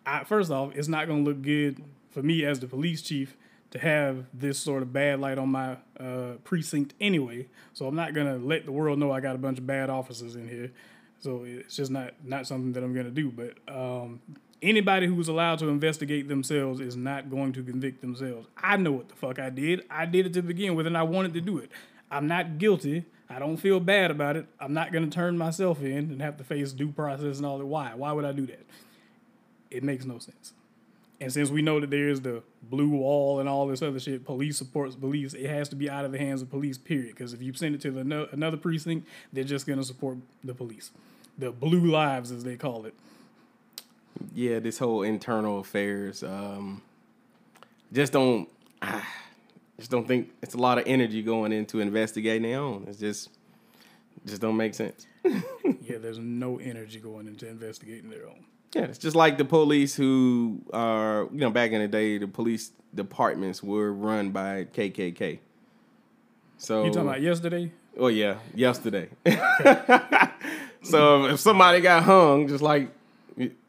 [0.09, 3.37] I, first off, it's not going to look good for me as the police chief
[3.71, 7.47] to have this sort of bad light on my uh, precinct anyway.
[7.75, 9.91] So I'm not going to let the world know I got a bunch of bad
[9.91, 10.73] officers in here.
[11.21, 13.31] So it's just not not something that I'm going to do.
[13.31, 14.21] But um,
[14.63, 18.47] anybody who's allowed to investigate themselves is not going to convict themselves.
[18.57, 19.85] I know what the fuck I did.
[19.91, 21.71] I did it to begin with, and I wanted to do it.
[22.11, 23.05] I'm not guilty.
[23.29, 24.47] I don't feel bad about it.
[24.59, 27.59] I'm not going to turn myself in and have to face due process and all
[27.59, 27.67] that.
[27.67, 27.93] Why?
[27.95, 28.65] Why would I do that?
[29.71, 30.53] It makes no sense.
[31.21, 34.25] And since we know that there is the blue wall and all this other shit,
[34.25, 37.09] police supports police, it has to be out of the hands of police, period.
[37.17, 40.19] Because if you send it to the no, another precinct, they're just going to support
[40.45, 40.91] the police.
[41.37, 42.95] The blue lives, as they call it.
[44.33, 46.83] Yeah, this whole internal affairs, um,
[47.93, 48.49] just don't,
[48.83, 49.07] ah,
[49.77, 52.85] just don't think it's a lot of energy going into investigating their own.
[52.89, 53.31] It's just,
[54.25, 55.07] just don't make sense.
[55.83, 58.45] Yeah, there's no energy going into investigating their own.
[58.75, 62.29] Yeah, it's just like the police who are, you know, back in the day, the
[62.29, 65.39] police departments were run by KKK.
[66.59, 67.73] So You talking about yesterday?
[67.99, 69.09] Oh yeah, yesterday.
[70.83, 72.91] so if somebody got hung, just like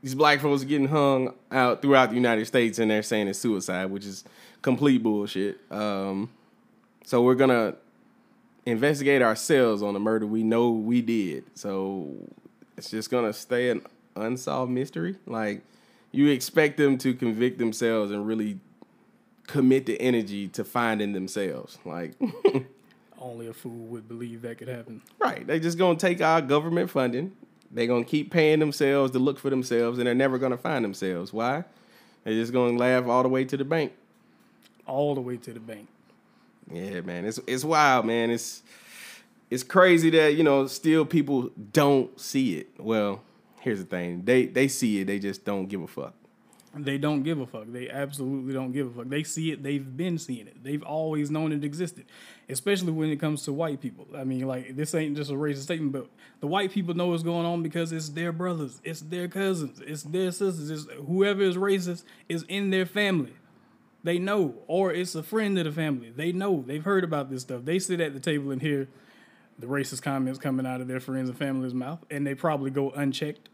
[0.01, 3.85] these black folks getting hung out throughout the United States, and they're saying it's suicide,
[3.85, 4.23] which is
[4.61, 5.59] complete bullshit.
[5.71, 6.29] Um,
[7.05, 7.75] so we're gonna
[8.65, 11.43] investigate ourselves on the murder we know we did.
[11.55, 12.11] So
[12.77, 13.81] it's just gonna stay an
[14.19, 15.15] unsolved mystery.
[15.25, 15.61] Like
[16.11, 18.59] you expect them to convict themselves and really
[19.47, 21.77] commit the energy to finding themselves.
[21.85, 22.13] Like
[23.19, 25.01] Only a fool would believe that could happen.
[25.19, 25.45] Right.
[25.45, 27.33] They just gonna take our government funding.
[27.71, 31.33] They're gonna keep paying themselves to look for themselves, and they're never gonna find themselves.
[31.33, 31.65] Why?
[32.23, 33.91] They're just gonna laugh all the way to the bank.
[34.87, 35.87] All the way to the bank.
[36.71, 37.25] Yeah, man.
[37.25, 38.29] It's it's wild, man.
[38.29, 38.63] It's
[39.49, 42.67] it's crazy that, you know, still people don't see it.
[42.77, 43.23] Well,
[43.59, 44.23] here's the thing.
[44.23, 46.13] They they see it, they just don't give a fuck.
[46.75, 47.65] They don't give a fuck.
[47.67, 49.09] They absolutely don't give a fuck.
[49.09, 49.63] They see it.
[49.63, 50.63] They've been seeing it.
[50.63, 52.05] They've always known it existed,
[52.47, 54.07] especially when it comes to white people.
[54.15, 56.07] I mean, like this ain't just a racist statement, but
[56.41, 60.03] the white people know what's going on because it's their brothers, it's their cousins, it's
[60.03, 60.69] their sisters.
[60.69, 63.33] It's whoever is racist is in their family.
[64.03, 66.13] They know, or it's a friend of the family.
[66.15, 66.63] They know.
[66.65, 67.65] They've heard about this stuff.
[67.65, 68.87] They sit at the table and hear
[69.57, 72.91] the racist comments coming out of their friends and family's mouth, and they probably go
[72.91, 73.48] unchecked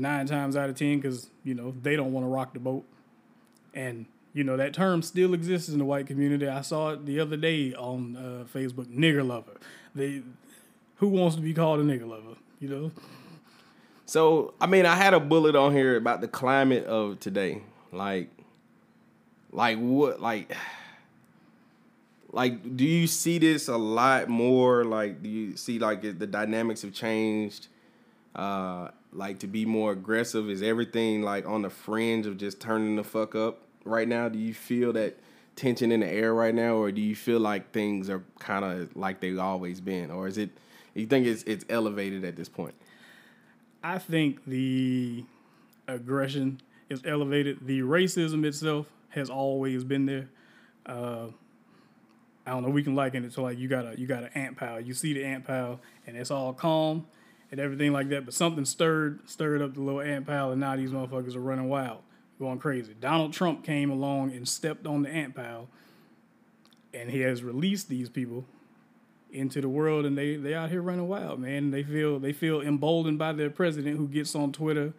[0.00, 2.84] nine times out of ten because you know they don't want to rock the boat
[3.74, 7.20] and you know that term still exists in the white community i saw it the
[7.20, 9.58] other day on uh, facebook nigger lover
[9.94, 10.22] they
[10.96, 12.90] who wants to be called a nigger lover you know
[14.06, 17.62] So I mean, I had a bullet on here about the climate of today.
[17.92, 18.28] Like,
[19.52, 20.20] like what?
[20.20, 20.52] Like,
[22.32, 24.84] like, do you see this a lot more?
[24.84, 27.68] Like, do you see like the dynamics have changed?
[28.34, 30.48] Uh, like to be more aggressive?
[30.48, 34.28] Is everything like on the fringe of just turning the fuck up right now?
[34.28, 35.18] Do you feel that
[35.56, 38.96] tension in the air right now, or do you feel like things are kind of
[38.96, 40.50] like they've always been, or is it?
[40.94, 42.74] You think it's it's elevated at this point?
[43.82, 45.24] i think the
[45.88, 50.28] aggression is elevated the racism itself has always been there
[50.86, 51.28] uh,
[52.46, 52.70] I don't know.
[52.70, 54.80] We can liken it to like you got a you got an ant pile.
[54.80, 57.06] You see the ant pile, and it's all calm
[57.50, 58.24] and everything like that.
[58.24, 61.68] But something stirred stirred up the little ant pile, and now these motherfuckers are running
[61.68, 62.00] wild,
[62.38, 62.94] going crazy.
[62.98, 65.68] Donald Trump came along and stepped on the ant pile,
[66.94, 68.44] and he has released these people
[69.32, 71.70] into the world, and they they out here running wild, man.
[71.70, 74.92] They feel they feel emboldened by their president, who gets on Twitter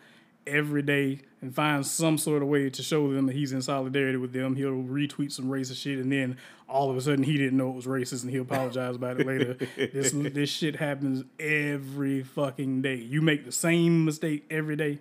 [0.47, 4.17] every day and finds some sort of way to show them that he's in solidarity
[4.17, 4.55] with them.
[4.55, 7.75] He'll retweet some racist shit, and then all of a sudden he didn't know it
[7.75, 9.53] was racist, and he'll apologize about it later.
[9.75, 12.95] this this shit happens every fucking day.
[12.95, 14.99] You make the same mistake every day.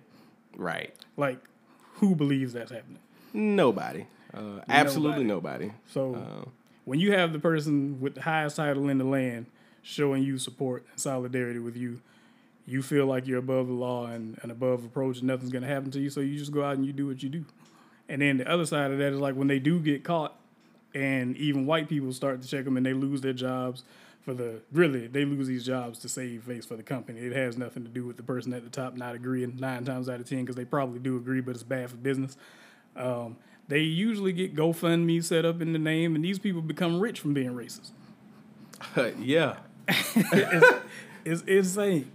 [0.55, 0.93] Right.
[1.17, 1.39] Like,
[1.95, 2.99] who believes that's happening?
[3.33, 4.05] Nobody.
[4.33, 5.71] Uh, absolutely nobody.
[5.87, 6.49] So
[6.85, 9.45] when you have the person with the highest title in the land
[9.81, 12.01] showing you support and solidarity with you,
[12.65, 15.91] you feel like you're above the law and, and above approach and nothing's gonna happen
[15.91, 16.09] to you.
[16.09, 17.45] So you just go out and you do what you do.
[18.07, 20.35] And then the other side of that is like when they do get caught
[20.93, 23.83] and even white people start to check them and they lose their jobs
[24.21, 27.19] for the really they lose these jobs to save face for the company.
[27.19, 30.09] It has nothing to do with the person at the top not agreeing nine times
[30.09, 32.37] out of ten because they probably do agree, but it's bad for business.
[32.95, 37.21] Um, they usually get GoFundMe set up in the name, and these people become rich
[37.21, 37.91] from being racist.
[39.19, 39.57] yeah.
[41.23, 42.11] It's insane.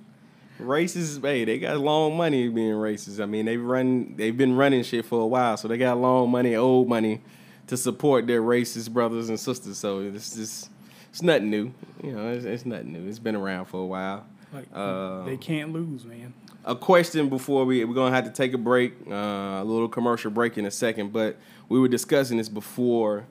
[0.61, 3.21] Racists, hey, they got long money being racist.
[3.23, 6.31] I mean, they run, they've been running shit for a while, so they got long
[6.31, 7.21] money, old money,
[7.67, 9.77] to support their racist brothers and sisters.
[9.79, 10.71] So it's just,
[11.11, 11.73] it's nothing new.
[12.03, 13.09] You know, it's, it's nothing new.
[13.09, 14.27] It's been around for a while.
[14.53, 16.33] Like Uh, they can't lose, man.
[16.65, 19.13] a question before we we're gonna have to take a break, uh,
[19.61, 21.13] a little commercial break in a second.
[21.13, 21.37] But
[21.69, 23.27] we were discussing this before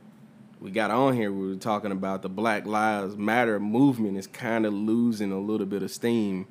[0.59, 1.31] we got on here.
[1.31, 5.65] We were talking about the Black Lives Matter movement is kind of losing a little
[5.65, 6.47] bit of steam,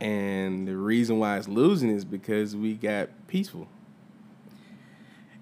[0.00, 3.68] and the reason why it's losing is because we got peaceful.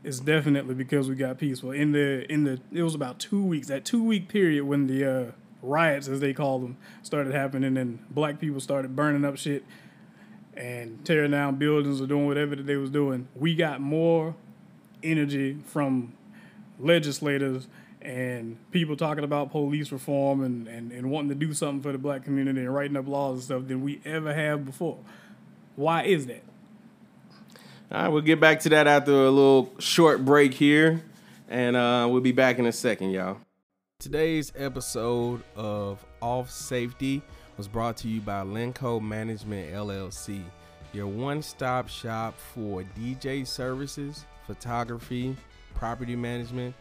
[0.05, 1.71] It's definitely because we got peaceful.
[1.71, 5.05] In the in the it was about two weeks, that two week period when the
[5.05, 9.65] uh, riots, as they call them, started happening and black people started burning up shit
[10.55, 13.29] and tearing down buildings or doing whatever that they was doing.
[13.35, 14.35] We got more
[15.03, 16.13] energy from
[16.79, 17.69] legislators
[18.05, 21.99] and people talking about police reform and, and, and wanting to do something for the
[21.99, 24.99] black community and writing up laws and stuff than we ever have before.
[25.77, 26.43] Why is that?
[27.91, 31.03] All right, we'll get back to that after a little short break here,
[31.49, 33.39] and uh, we'll be back in a second, y'all.
[33.99, 37.23] Today's episode of Off Safety
[37.57, 40.43] was brought to you by Lenco Management LLC,
[40.93, 45.37] your one stop shop for DJ services, photography,
[45.75, 46.75] property management,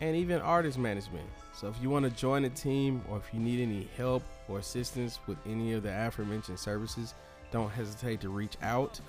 [0.00, 1.28] and even artist management.
[1.54, 4.58] So if you want to join the team or if you need any help or
[4.58, 7.14] assistance with any of the aforementioned services,
[7.50, 9.00] don't hesitate to reach out.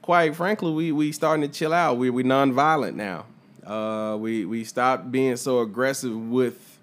[0.00, 1.98] quite frankly, we we starting to chill out.
[1.98, 3.26] We we nonviolent now.
[3.66, 6.73] Uh, we we stopped being so aggressive with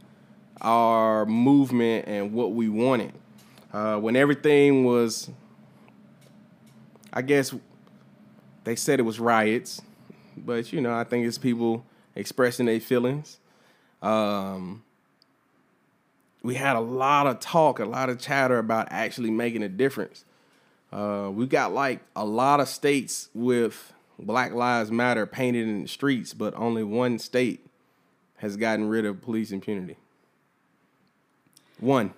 [0.62, 3.13] our movement and what we wanted.
[3.74, 5.30] Uh, when everything was,
[7.12, 7.54] I guess,
[8.63, 9.82] they said it was riots,
[10.38, 13.39] but you know, I think it's people expressing their feelings.
[14.02, 14.84] Um,
[16.43, 20.26] we had a lot of talk, a lot of chatter about actually making a difference.
[20.91, 25.88] Uh, we got like a lot of states with Black Lives Matter painted in the
[25.88, 27.65] streets, but only one state
[28.38, 29.97] has gotten rid of police impunity.
[31.82, 32.13] One.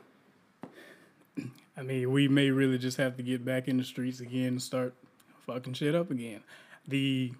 [1.75, 4.61] I mean, we may really just have to get back in the streets again and
[4.61, 4.93] start
[5.47, 6.41] fucking shit up again.
[6.87, 7.31] The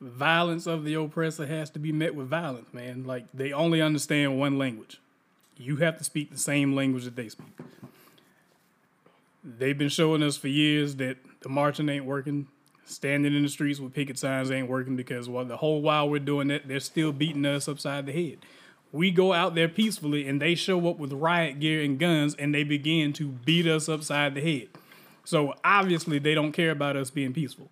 [0.00, 3.04] violence of the oppressor has to be met with violence, man.
[3.04, 4.98] Like they only understand one language.
[5.56, 7.46] You have to speak the same language that they speak.
[9.44, 12.48] They've been showing us for years that the marching ain't working.
[12.86, 16.18] Standing in the streets with picket signs ain't working because while the whole while we're
[16.18, 18.38] doing that, they're still beating us upside the head.
[18.94, 22.54] We go out there peacefully and they show up with riot gear and guns and
[22.54, 24.68] they begin to beat us upside the head.
[25.24, 27.68] So obviously they don't care about us being peaceful.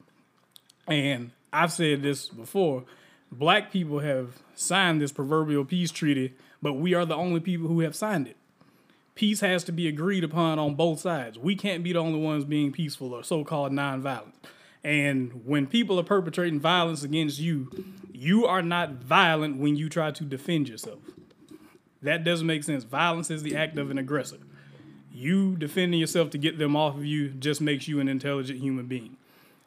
[0.89, 2.83] And I've said this before
[3.31, 7.83] black people have signed this proverbial peace treaty, but we are the only people who
[7.83, 8.37] have signed it.
[9.15, 11.39] Peace has to be agreed upon on both sides.
[11.39, 14.33] We can't be the only ones being peaceful or so called nonviolent.
[14.85, 17.71] And when people are perpetrating violence against you,
[18.13, 21.01] you are not violent when you try to defend yourself.
[22.03, 22.83] That doesn't make sense.
[22.85, 24.39] Violence is the act of an aggressor.
[25.13, 28.87] You defending yourself to get them off of you just makes you an intelligent human
[28.87, 29.17] being.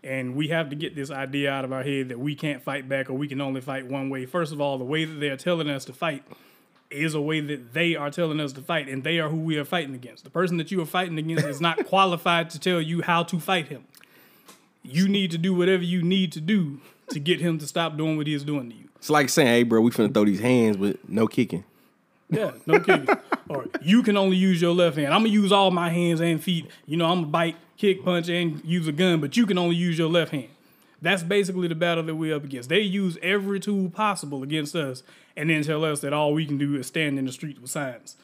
[0.04, 2.88] And we have to get this idea out of our head that we can't fight
[2.88, 4.25] back or we can only fight one way.
[4.25, 6.23] First of all, the way that they're telling us to fight
[6.91, 9.58] is a way that they are telling us to fight, and they are who we
[9.58, 10.23] are fighting against.
[10.23, 13.39] The person that you are fighting against is not qualified to tell you how to
[13.39, 13.86] fight him.
[14.86, 18.17] You need to do whatever you need to do to get him to stop doing
[18.17, 18.89] what he is doing to you.
[18.98, 21.63] It's like saying, "Hey, bro, we finna throw these hands, but no kicking."
[22.30, 23.08] Yeah, no kicking.
[23.50, 25.13] or you can only use your left hand.
[25.13, 26.67] I'm gonna use all my hands and feet.
[26.86, 29.76] You know, I'm gonna bite, kick, punch, and use a gun, but you can only
[29.76, 30.50] use your left hand.
[31.02, 32.69] That's basically the battle that we're up against.
[32.69, 35.04] They use every tool possible against us,
[35.36, 37.69] and then tell us that all we can do is stand in the street with
[37.69, 38.15] signs,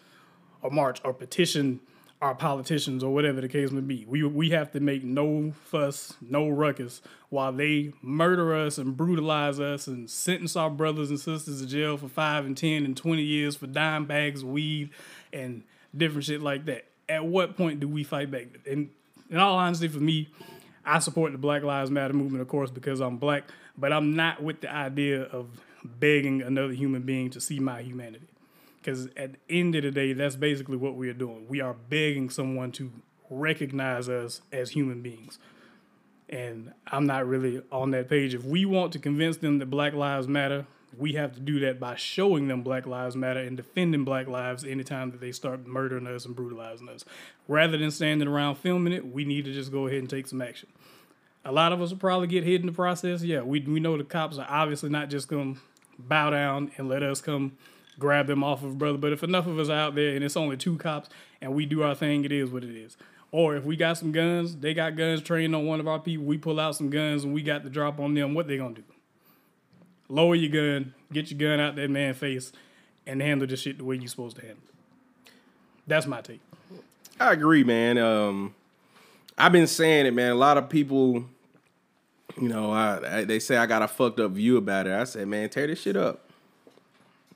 [0.61, 1.79] or march, or petition
[2.21, 4.05] our politicians, or whatever the case may be.
[4.07, 9.59] We we have to make no fuss, no ruckus, while they murder us and brutalize
[9.59, 13.23] us and sentence our brothers and sisters to jail for five and ten and twenty
[13.23, 14.91] years for dime bags weed
[15.33, 15.63] and
[15.97, 16.85] different shit like that.
[17.09, 18.47] At what point do we fight back?
[18.69, 18.91] And
[19.29, 20.29] in all honesty, for me,
[20.85, 23.45] I support the Black Lives Matter movement, of course, because I'm black,
[23.77, 25.47] but I'm not with the idea of
[25.83, 28.27] begging another human being to see my humanity.
[28.81, 31.45] Because at the end of the day, that's basically what we are doing.
[31.47, 32.91] We are begging someone to
[33.29, 35.37] recognize us as human beings.
[36.29, 38.33] And I'm not really on that page.
[38.33, 40.65] If we want to convince them that Black Lives Matter,
[40.97, 44.63] we have to do that by showing them Black Lives Matter and defending Black lives
[44.63, 47.05] anytime that they start murdering us and brutalizing us.
[47.47, 50.41] Rather than standing around filming it, we need to just go ahead and take some
[50.41, 50.69] action.
[51.45, 53.23] A lot of us will probably get hit in the process.
[53.23, 55.61] Yeah, we, we know the cops are obviously not just going to
[55.97, 57.53] bow down and let us come
[57.99, 58.97] grab them off of brother.
[58.97, 61.09] But if enough of us are out there and it's only two cops
[61.41, 62.97] and we do our thing, it is what it is.
[63.31, 66.25] Or if we got some guns, they got guns trained on one of our people,
[66.25, 68.75] we pull out some guns and we got the drop on them, what they gonna
[68.75, 68.83] do?
[70.09, 72.51] Lower your gun, get your gun out that man's face,
[73.07, 75.31] and handle this shit the way you're supposed to handle it.
[75.87, 76.41] That's my take.
[77.19, 77.97] I agree, man.
[77.97, 78.53] Um,
[79.37, 80.31] I've been saying it, man.
[80.31, 81.23] A lot of people,
[82.39, 84.93] you know, I, I, they say I got a fucked up view about it.
[84.93, 86.30] I said, man, tear this shit up.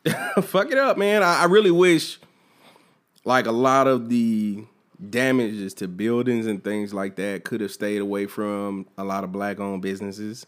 [0.42, 1.24] Fuck it up, man.
[1.24, 2.20] I, I really wish,
[3.24, 4.64] like, a lot of the
[5.10, 9.32] damages to buildings and things like that could have stayed away from a lot of
[9.32, 10.46] black-owned businesses.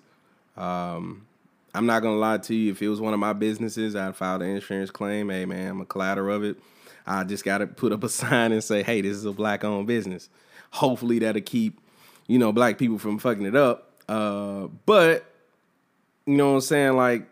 [0.56, 1.26] Um,
[1.74, 2.72] I'm not gonna lie to you.
[2.72, 5.30] If it was one of my businesses, I'd file an insurance claim.
[5.30, 6.58] Hey, man, I'm a collateral of it.
[7.06, 9.88] I just got to put up a sign and say, "Hey, this is a black-owned
[9.88, 10.30] business."
[10.72, 11.80] Hopefully, that'll keep,
[12.28, 13.92] you know, black people from fucking it up.
[14.10, 15.26] Uh, but
[16.26, 16.94] you know what I'm saying?
[16.96, 17.28] Like,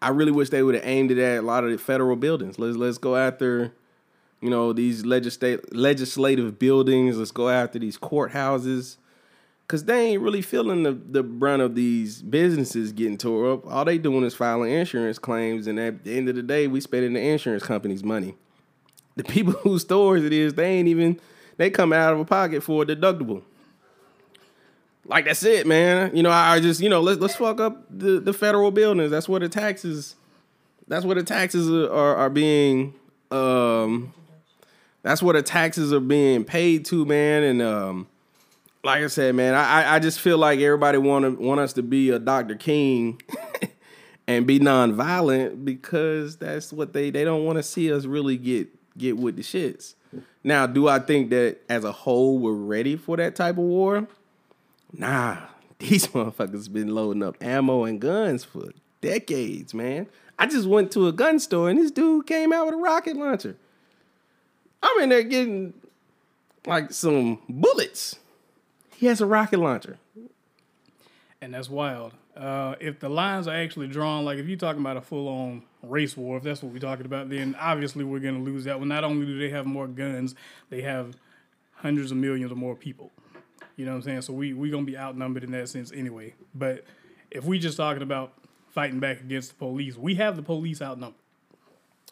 [0.00, 2.58] I really wish they would have aimed it at a lot of the federal buildings.
[2.58, 3.72] Let's let's go after,
[4.40, 7.16] you know, these legislative legislative buildings.
[7.16, 8.96] Let's go after these courthouses.
[9.68, 13.66] Cause they ain't really feeling the, the brunt of these businesses getting tore up.
[13.66, 16.80] All they doing is filing insurance claims, and at the end of the day, we
[16.80, 18.36] spending the insurance company's money.
[19.16, 21.18] The people whose stores it is, they ain't even
[21.56, 23.42] they come out of a pocket for a deductible.
[25.08, 26.14] Like that's it, man.
[26.16, 29.10] You know, I just you know let's let's fuck up the, the federal buildings.
[29.10, 30.16] That's where the taxes.
[30.88, 32.94] That's where the taxes are are, being.
[33.30, 34.12] Um,
[35.02, 37.42] that's where the taxes are being paid to, man.
[37.44, 38.08] And um,
[38.82, 41.82] like I said, man, I I just feel like everybody want to want us to
[41.82, 42.56] be a Dr.
[42.56, 43.20] King.
[44.28, 48.68] and be nonviolent because that's what they they don't want to see us really get
[48.98, 49.94] get with the shits.
[50.42, 54.08] Now, do I think that as a whole we're ready for that type of war?
[54.92, 55.38] Nah,
[55.78, 58.70] these motherfuckers been loading up ammo and guns for
[59.00, 60.06] decades, man.
[60.38, 63.16] I just went to a gun store and this dude came out with a rocket
[63.16, 63.56] launcher.
[64.82, 65.72] I'm in there getting
[66.66, 68.16] like some bullets.
[68.96, 69.98] He has a rocket launcher.
[71.40, 72.12] and that's wild.
[72.36, 75.62] Uh, if the lines are actually drawn, like if you're talking about a full on
[75.82, 78.78] race war, if that's what we're talking about, then obviously we're going to lose that
[78.78, 78.88] one.
[78.88, 80.34] Not only do they have more guns,
[80.68, 81.16] they have
[81.76, 83.10] hundreds of millions of more people.
[83.76, 84.22] You know what I'm saying?
[84.22, 86.34] So we we gonna be outnumbered in that sense anyway.
[86.54, 86.84] But
[87.30, 88.32] if we just talking about
[88.70, 91.20] fighting back against the police, we have the police outnumbered.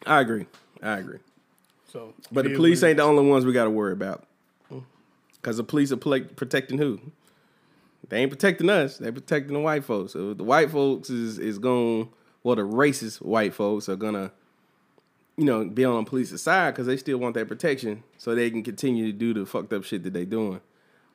[0.06, 0.46] I agree.
[0.82, 1.18] I agree.
[1.90, 4.24] So, But the police ain't the only ones we got to worry about.
[5.36, 6.98] Because the police are protecting who?
[8.08, 8.98] They ain't protecting us.
[8.98, 10.12] They protecting the white folks.
[10.12, 12.10] So the white folks is is going.
[12.42, 14.30] Well, the racist white folks are gonna,
[15.38, 18.50] you know, be on the police's side because they still want that protection, so they
[18.50, 20.60] can continue to do the fucked up shit that they doing.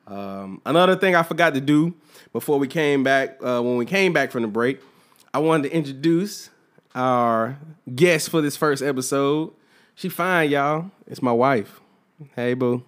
[0.06, 1.94] Um, another thing I forgot to do
[2.32, 4.80] before we came back, uh, when we came back from the break,
[5.32, 6.50] I wanted to introduce
[6.94, 7.58] our
[7.94, 9.52] guest for this first episode.
[9.94, 10.90] She fine, y'all.
[11.06, 11.80] It's my wife.
[12.34, 12.82] Hey, boo.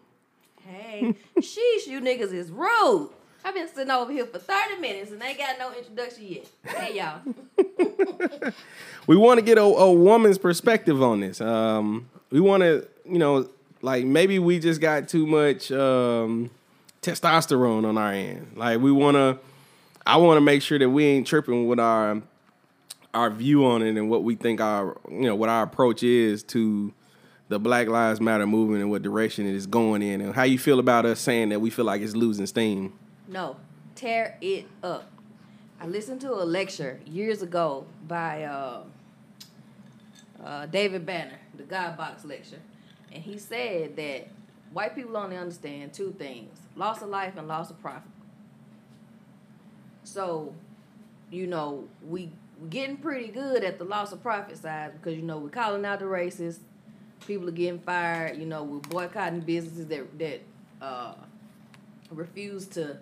[0.66, 3.10] Hey, sheesh, you niggas is rude.
[3.44, 6.46] I've been sitting over here for 30 minutes and ain't got no introduction yet.
[6.64, 7.20] Hey, y'all.
[9.06, 11.40] we want to get a, a woman's perspective on this.
[11.40, 13.48] Um, we want to, you know,
[13.82, 16.50] like maybe we just got too much um,
[17.02, 18.52] testosterone on our end.
[18.56, 19.38] Like we want to,
[20.06, 22.22] I want to make sure that we ain't tripping with our
[23.14, 26.42] our view on it and what we think our, you know, what our approach is
[26.42, 26.94] to
[27.48, 30.58] the Black Lives Matter movement and what direction it is going in, and how you
[30.58, 32.94] feel about us saying that we feel like it's losing steam.
[33.28, 33.56] No,
[33.94, 35.10] tear it up.
[35.78, 38.84] I listened to a lecture years ago by uh,
[40.42, 42.60] uh, David Banner, the God Box lecture,
[43.12, 44.28] and he said that
[44.72, 48.10] white people only understand two things: loss of life and loss of profit.
[50.04, 50.54] So,
[51.30, 52.30] you know, we
[52.70, 55.98] getting pretty good at the loss of profit side because you know we're calling out
[55.98, 56.58] the racists.
[57.26, 58.36] People are getting fired.
[58.36, 60.42] You know, we're boycotting businesses that that
[60.80, 61.14] uh,
[62.10, 62.98] refuse to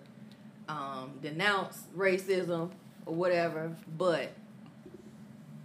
[0.69, 2.71] um, denounce racism
[3.05, 4.31] or whatever, but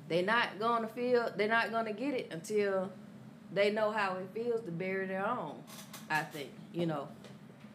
[0.08, 2.90] they're not gonna feel they're not gonna get it until
[3.52, 5.62] they know how it feels to bury their own.
[6.10, 7.08] I think you know.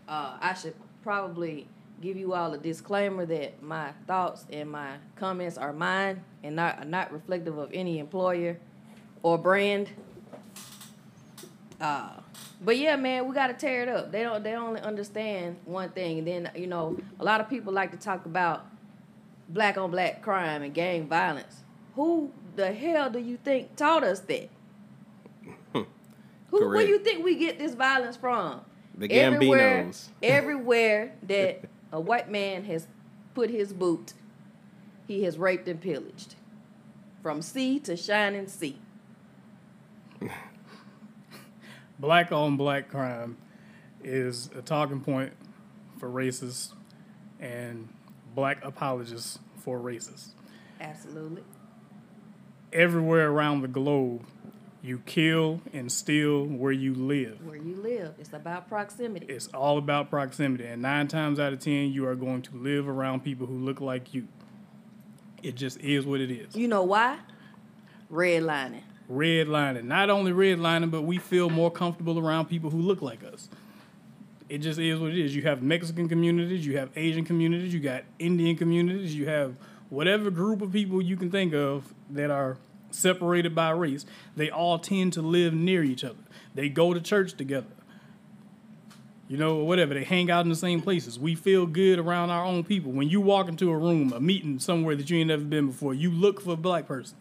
[0.08, 0.74] Uh, I should
[1.04, 1.68] probably
[2.02, 6.88] give you all a disclaimer that my thoughts and my comments are mine and not
[6.88, 8.58] not reflective of any employer
[9.24, 9.90] or brand.
[11.80, 12.10] Uh,
[12.64, 14.12] but yeah, man, we gotta tear it up.
[14.12, 14.44] They don't.
[14.44, 16.20] They only understand one thing.
[16.20, 18.66] And then you know, a lot of people like to talk about
[19.50, 21.64] black on black crime and gang violence.
[21.96, 24.50] Who the hell do you think taught us that?
[26.52, 26.90] Who where Correct.
[26.90, 28.62] you think we get this violence from?
[28.98, 30.08] The Everywhere, Gambinos.
[30.24, 32.88] everywhere that a white man has
[33.34, 34.14] put his boot,
[35.08, 36.36] he has raped and pillaged,
[37.24, 38.78] from sea to shining sea.
[42.00, 43.38] black on black crime
[44.04, 45.32] is a talking point
[45.98, 46.74] for racists
[47.40, 47.88] and
[48.36, 50.30] black apologists for racists.
[50.80, 51.44] Absolutely.
[52.74, 54.26] Everywhere around the globe,
[54.84, 57.46] you kill and steal where you live.
[57.46, 59.28] Where you live, it's about proximity.
[59.28, 62.88] It's all about proximity, and nine times out of ten, you are going to live
[62.88, 64.28] around people who look like you.
[65.44, 66.56] It just is what it is.
[66.56, 67.20] You know why?
[68.12, 68.82] Redlining.
[69.12, 69.84] Redlining.
[69.84, 73.50] Not only redlining, but we feel more comfortable around people who look like us.
[74.50, 75.36] It just is what it is.
[75.36, 79.56] You have Mexican communities, you have Asian communities, you got Indian communities, you have
[79.90, 82.58] whatever group of people you can think of that are
[82.92, 84.06] separated by race.
[84.36, 86.24] They all tend to live near each other.
[86.54, 87.68] They go to church together.
[89.28, 89.94] You know, whatever.
[89.94, 91.18] They hang out in the same places.
[91.18, 92.92] We feel good around our own people.
[92.92, 95.94] When you walk into a room, a meeting somewhere that you ain't never been before,
[95.94, 97.18] you look for a black person.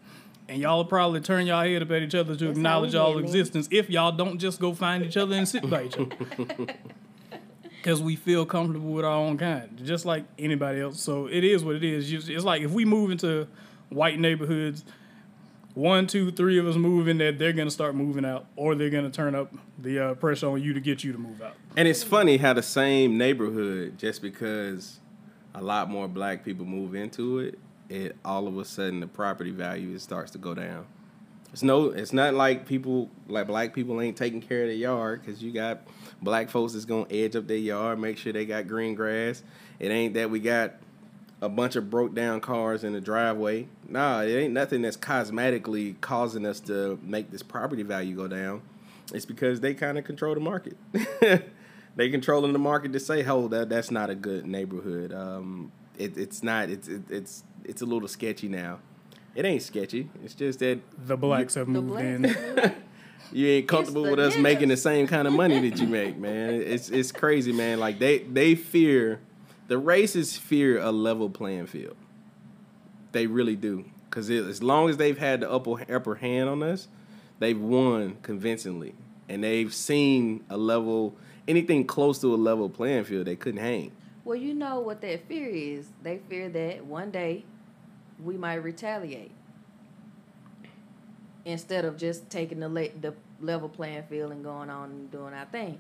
[0.49, 3.19] And y'all will probably turn y'all head up at each other to That's acknowledge y'all
[3.19, 6.09] existence if y'all don't just go find each other and sit by each other.
[7.83, 11.01] Because we feel comfortable with our own kind, just like anybody else.
[11.01, 12.13] So it is what it is.
[12.29, 13.49] It's like if we move into
[13.89, 14.85] white neighborhoods,
[15.81, 18.91] one, two, three of us move in there, they're gonna start moving out, or they're
[18.91, 21.55] gonna turn up the uh, pressure on you to get you to move out.
[21.77, 25.01] And it's funny how the same neighborhood, just because
[25.55, 27.59] a lot more black people move into it,
[27.89, 30.87] it all of a sudden the property value starts to go down.
[31.53, 35.23] It's no, it's not like people like black people ain't taking care of their yard
[35.25, 35.81] because you got
[36.23, 39.43] black folks that's gonna edge up their yard, make sure they got green grass.
[39.79, 40.75] It ain't that we got
[41.41, 43.67] a bunch of broke down cars in the driveway.
[43.89, 48.63] Nah, it ain't nothing that's cosmetically causing us to make this property value go down.
[49.13, 50.77] It's because they kind of control the market.
[51.97, 56.17] they controlling the market to say, "Oh, that that's not a good neighborhood." Um, it,
[56.17, 56.69] it's not.
[56.69, 58.79] It's it, it's it's a little sketchy now.
[59.35, 60.11] It ain't sketchy.
[60.25, 62.75] It's just that The blacks have moved blacks in.
[63.33, 64.43] you ain't comfortable with us niggas.
[64.43, 66.55] making the same kind of money that you make, man.
[66.55, 67.81] It's it's crazy, man.
[67.81, 69.21] Like they they fear
[69.71, 71.97] the racists fear a level playing field.
[73.13, 76.89] They really do, because as long as they've had the upper upper hand on us,
[77.39, 78.97] they've won convincingly,
[79.29, 81.15] and they've seen a level
[81.47, 83.93] anything close to a level playing field they couldn't hang.
[84.25, 85.87] Well, you know what that fear is.
[86.03, 87.45] They fear that one day
[88.21, 89.31] we might retaliate
[91.45, 95.33] instead of just taking the le- the level playing field and going on and doing
[95.33, 95.79] our thing.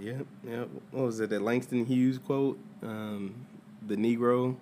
[0.00, 0.64] Yeah, yeah.
[0.90, 1.30] What was it?
[1.30, 2.58] That Langston Hughes quote?
[2.82, 3.46] Um,
[3.86, 4.56] the Negro,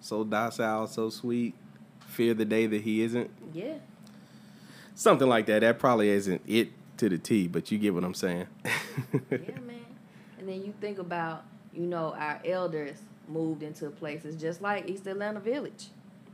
[0.00, 1.54] so docile, so sweet,
[2.00, 3.30] fear the day that he isn't.
[3.52, 3.74] Yeah.
[4.94, 5.60] Something like that.
[5.60, 8.46] That probably isn't it to the T, but you get what I'm saying.
[8.64, 9.86] yeah, man.
[10.38, 12.96] And then you think about, you know, our elders
[13.28, 15.88] moved into places just like East Atlanta Village,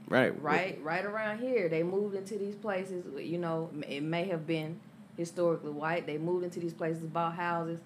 [0.08, 0.40] right.
[0.42, 0.82] right?
[0.82, 3.04] Right around here, they moved into these places.
[3.18, 4.80] You know, it may have been
[5.16, 6.06] historically white.
[6.06, 7.80] They moved into these places, bought houses.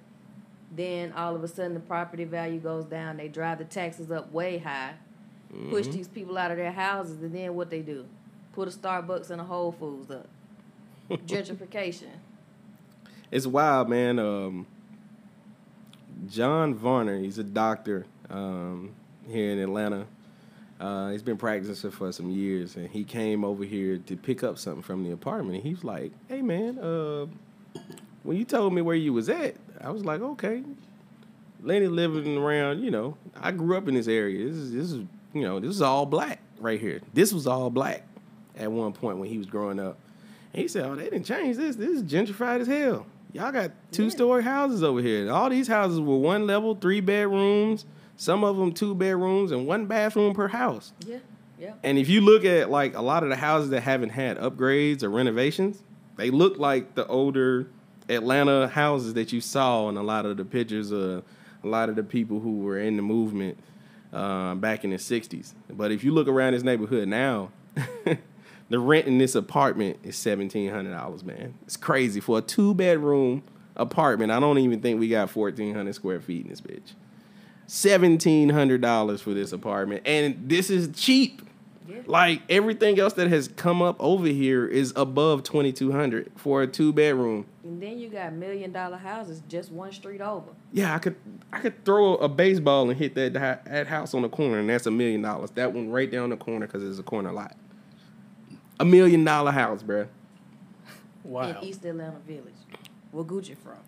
[0.70, 3.16] Then all of a sudden, the property value goes down.
[3.16, 4.94] They drive the taxes up way high,
[5.70, 5.92] push Mm-hmm.
[5.92, 8.04] these people out of their houses, and then what they do?
[8.52, 10.26] Put a Starbucks and a Whole Foods up.
[11.26, 12.10] Gentrification.
[13.30, 14.18] It's wild, man.
[14.18, 14.66] Um,
[16.28, 18.92] John Varner, he's a doctor um,
[19.28, 20.06] here in Atlanta.
[20.80, 24.58] Uh, he's been practicing for some years, and he came over here to pick up
[24.58, 25.56] something from the apartment.
[25.56, 27.26] And he was like, "Hey, man, uh,
[28.22, 30.62] when you told me where you was at, I was like, okay."
[31.61, 34.47] Lenny living around, you know, I grew up in this area.
[34.47, 35.05] This is, this is,
[35.35, 37.01] you know, this is all black right here.
[37.12, 38.05] This was all black
[38.57, 39.99] at one point when he was growing up.
[40.53, 41.76] And he said, "Oh, they didn't change this.
[41.76, 43.07] This is gentrified as hell.
[43.33, 45.31] Y'all got two story houses over here.
[45.31, 47.85] All these houses were one level, three bedrooms.
[48.16, 50.93] Some of them two bedrooms and one bathroom per house.
[51.07, 51.18] Yeah,
[51.59, 51.74] yeah.
[51.85, 55.03] And if you look at like a lot of the houses that haven't had upgrades
[55.03, 55.83] or renovations,
[56.16, 57.68] they look like the older
[58.09, 61.24] Atlanta houses that you saw in a lot of the pictures of
[61.62, 63.59] a lot of the people who were in the movement
[64.12, 65.52] uh, back in the '60s.
[65.70, 67.50] But if you look around this neighborhood now,
[68.68, 71.24] the rent in this apartment is seventeen hundred dollars.
[71.24, 73.42] Man, it's crazy for a two bedroom
[73.76, 74.32] apartment.
[74.32, 76.94] I don't even think we got fourteen hundred square feet in this bitch.
[77.66, 81.42] Seventeen hundred dollars for this apartment, and this is cheap.
[81.89, 82.03] Yeah.
[82.07, 86.62] Like everything else that has come up over here is above twenty two hundred for
[86.62, 87.47] a two bedroom.
[87.64, 90.51] And then you got million dollar houses just one street over.
[90.72, 91.16] Yeah, I could
[91.51, 94.68] I could throw a baseball and hit that that that house on the corner, and
[94.68, 95.51] that's a million dollars.
[95.53, 97.57] That one right down the corner because it's a corner lot.
[98.78, 100.09] A million dollar house, bruh.
[101.24, 101.49] Wow.
[101.49, 102.55] in East Atlanta Village.
[103.12, 103.78] Where Gucci from?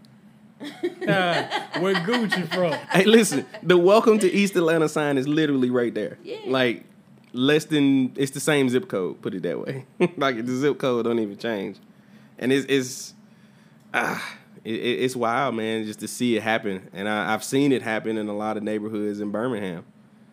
[0.62, 2.72] Uh, where Gucci from?
[2.90, 6.18] Hey, listen, the welcome to East Atlanta sign is literally right there.
[6.22, 6.38] Yeah.
[6.46, 6.84] Like
[7.32, 9.20] less than it's the same zip code.
[9.22, 9.86] Put it that way.
[10.16, 11.76] like the zip code don't even change,
[12.38, 13.14] and it's it's
[13.94, 16.88] ah, it, it- it's wild, man, just to see it happen.
[16.92, 19.84] And I, I've seen it happen in a lot of neighborhoods in Birmingham.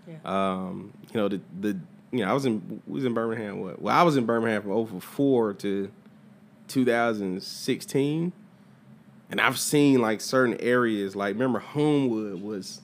[0.07, 0.15] Yeah.
[0.25, 1.77] Um, you know the the
[2.11, 3.59] you know I was in was in Birmingham.
[3.61, 3.81] What?
[3.81, 5.91] Well, I was in Birmingham from over 04 to
[6.67, 8.33] 2016.
[9.29, 12.79] And I've seen like certain areas, like remember Homewood was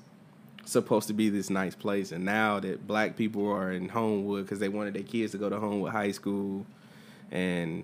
[0.65, 4.59] supposed to be this nice place, and now that black people are in Homewood because
[4.59, 6.65] they wanted their kids to go to Homewood High School,
[7.31, 7.83] and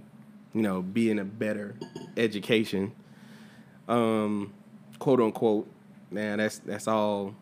[0.54, 1.76] you know be in a better
[2.18, 2.94] education,
[3.88, 4.54] um,
[5.00, 5.68] quote unquote.
[6.12, 7.36] Man, that's that's all.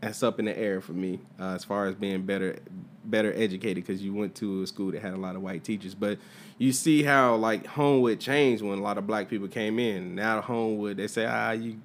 [0.00, 2.58] That's up in the air for me uh, as far as being better,
[3.04, 5.94] better educated because you went to a school that had a lot of white teachers.
[5.94, 6.18] But
[6.58, 10.14] you see how like Homewood changed when a lot of black people came in.
[10.14, 11.80] Now Homewood, they say, ah, you,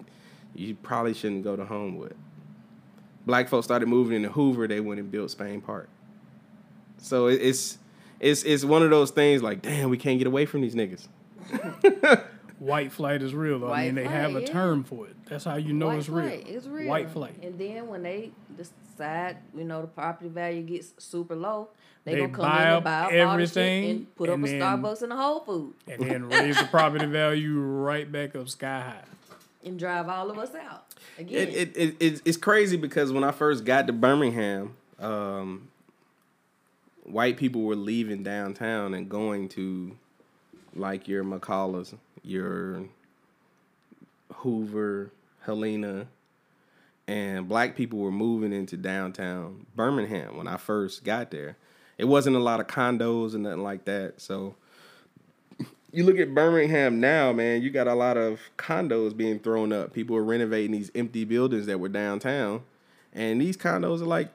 [0.56, 2.16] you probably shouldn't go to Homewood.
[3.26, 4.68] Black folks started moving into Hoover.
[4.68, 5.90] They went and built Spain Park.
[6.98, 7.78] So it's
[8.20, 11.08] it's it's one of those things like, damn, we can't get away from these niggas.
[12.60, 13.60] White flight is real.
[13.60, 13.68] Though.
[13.68, 14.48] I White mean, they have a yeah.
[14.48, 15.16] term for it.
[15.26, 16.28] That's how you know White it's real.
[16.28, 16.88] It's real.
[16.88, 17.36] White flight.
[17.42, 21.70] And then when they decide, you know, the property value gets super low,
[22.04, 24.16] they, They gonna come buy in up and buy up all the shit everything, and
[24.16, 27.06] put up and a then- Starbucks and a Whole Food and then raise the property
[27.08, 29.04] value right back up sky high.
[29.64, 30.86] And drive all of us out
[31.18, 31.48] again.
[31.48, 35.70] It, it, it, it's, crazy because when I first got to Birmingham, um,
[37.04, 39.98] white people were leaving downtown and going to
[40.76, 42.86] like your McCulloughs, your
[44.36, 45.12] Hoover,
[45.44, 46.08] Helena,
[47.08, 51.58] and black people were moving into downtown Birmingham when I first got there.
[51.98, 54.22] It wasn't a lot of condos and nothing like that.
[54.22, 54.56] So
[55.92, 59.94] you look at Birmingham now, man, you got a lot of condos being thrown up.
[59.94, 62.64] People are renovating these empty buildings that were downtown.
[63.14, 64.30] And these condos are like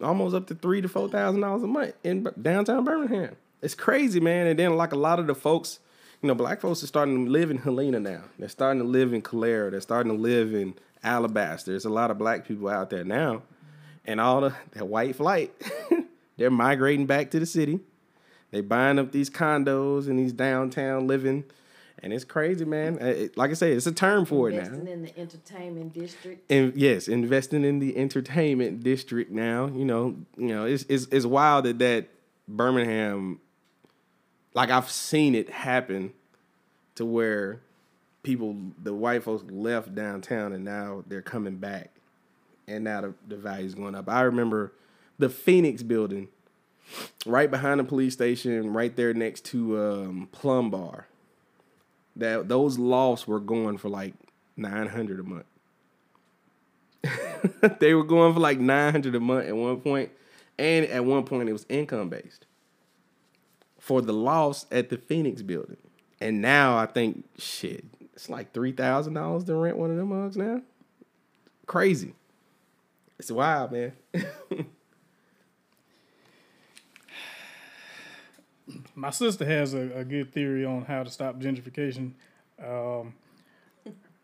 [0.00, 3.36] almost up to three to four thousand dollars a month in downtown Birmingham.
[3.62, 4.46] It's crazy, man.
[4.46, 5.80] And then like a lot of the folks,
[6.22, 8.22] you know, black folks are starting to live in Helena now.
[8.38, 9.70] They're starting to live in Calera.
[9.70, 11.72] They're starting to live in Alabaster.
[11.72, 13.42] There's a lot of black people out there now.
[14.04, 15.52] And all the that white flight,
[16.36, 17.80] they're migrating back to the city.
[18.56, 21.44] They buying up these condos and these downtown living.
[22.02, 22.96] And it's crazy, man.
[22.98, 24.60] Uh, it- like I say, it's a term for it now.
[24.60, 26.50] Investing in the entertainment district.
[26.50, 29.66] And yes, investing in the entertainment district now.
[29.66, 32.08] You know, you know, it's it's, it's wild that that
[32.48, 33.40] Birmingham,
[34.54, 36.14] like I've seen it happen,
[36.94, 37.60] to where
[38.22, 41.90] people, the white folks left downtown and now they're coming back,
[42.66, 44.08] and now the the value's going up.
[44.08, 44.72] I remember
[45.18, 46.28] the Phoenix building,
[47.24, 51.06] right behind the police station, right there next to um, Plum Bar.
[52.16, 54.14] That those lofts were going for like
[54.56, 55.46] nine hundred a month.
[57.78, 60.10] they were going for like 900 a month at one point
[60.58, 62.46] and at one point it was income based
[63.78, 65.76] for the loss at the phoenix building
[66.20, 67.84] and now i think shit
[68.14, 70.60] it's like $3000 to rent one of them mugs now
[71.66, 72.14] crazy
[73.18, 73.92] it's wild man
[78.96, 82.12] My sister has a, a good theory on how to stop gentrification.
[82.64, 83.12] Um,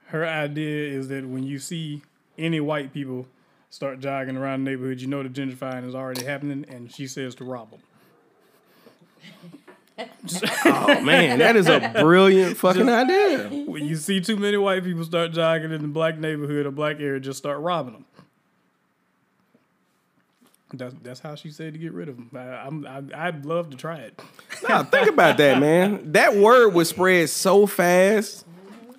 [0.07, 2.03] her idea is that when you see
[2.39, 3.27] any white people
[3.69, 7.35] start jogging around the neighborhood, you know the gentrifying is already happening, and she says
[7.37, 7.81] to rob them.
[10.65, 15.05] oh man that is a brilliant fucking idea When you see too many white people
[15.05, 18.05] start jogging in the black neighborhood or black area, just start robbing them.
[20.73, 22.31] That's, that's how she said to get rid of them.
[22.35, 24.21] I, I'm, I, I'd love to try it.
[24.69, 26.13] Now think about that, man.
[26.13, 28.47] That word was spread so fast.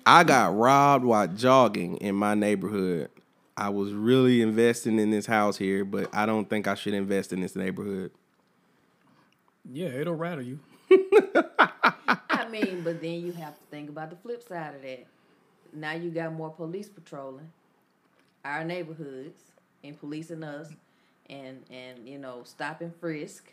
[0.04, 3.08] I got robbed while jogging in my neighborhood.
[3.56, 7.32] I was really investing in this house here, but I don't think I should invest
[7.32, 8.10] in this neighborhood.
[9.72, 10.60] Yeah, it'll rattle you.
[10.90, 15.06] I mean, but then you have to think about the flip side of that.
[15.72, 17.50] Now you got more police patrolling
[18.44, 19.40] our neighborhoods
[19.82, 20.68] and policing us
[21.28, 23.52] and and you know, stop and frisk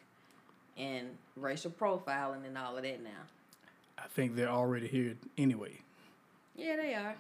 [0.78, 3.10] and racial profiling and all of that now.
[3.98, 5.78] I think they're already here anyway.
[6.56, 7.16] Yeah, they are.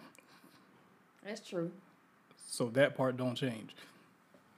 [1.25, 1.71] That's true.
[2.47, 3.75] So that part don't change.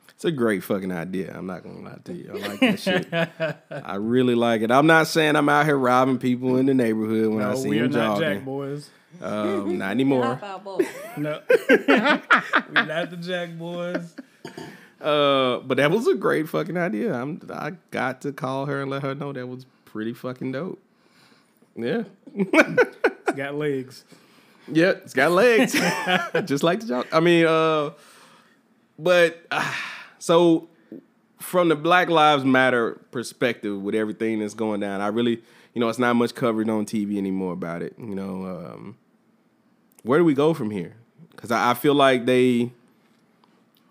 [0.10, 1.34] It's a great fucking idea.
[1.36, 2.32] I'm not gonna lie to you.
[2.34, 3.08] I like that shit.
[3.86, 4.72] I really like it.
[4.72, 7.70] I'm not saying I'm out here robbing people in the neighborhood when I No, see
[7.70, 8.90] we are them not Jack boys.
[9.22, 10.36] Um, not anymore.
[10.36, 10.88] Hop out boys.
[11.18, 14.16] No, we're not the Jack boys.
[15.04, 17.14] Uh, but that was a great fucking idea.
[17.14, 20.82] I'm I got to call her and let her know that was pretty fucking dope.
[21.76, 22.04] Yeah.
[22.34, 24.06] It's got legs.
[24.72, 25.74] Yeah, it's got legs.
[26.46, 27.08] Just like the jog.
[27.12, 27.92] I mean, uh
[28.98, 29.74] but uh,
[30.20, 30.70] so
[31.40, 35.42] from the Black Lives Matter perspective with everything that's going down, I really,
[35.74, 37.96] you know, it's not much covered on TV anymore about it.
[37.98, 38.98] You know, um,
[40.04, 40.96] where do we go from here?
[41.32, 42.72] Because I, I feel like they,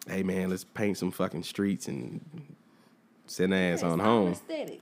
[0.09, 2.20] hey man, let's paint some fucking streets and
[3.26, 4.32] send their ass It's on all home.
[4.32, 4.80] Aesthetic.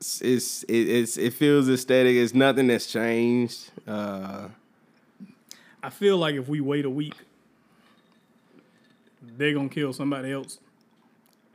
[0.00, 2.16] It's, it's it, it's it feels aesthetic.
[2.16, 3.70] It's nothing that's changed.
[3.86, 4.48] Uh,
[5.82, 7.14] I feel like if we wait a week,
[9.36, 10.58] they're gonna kill somebody else,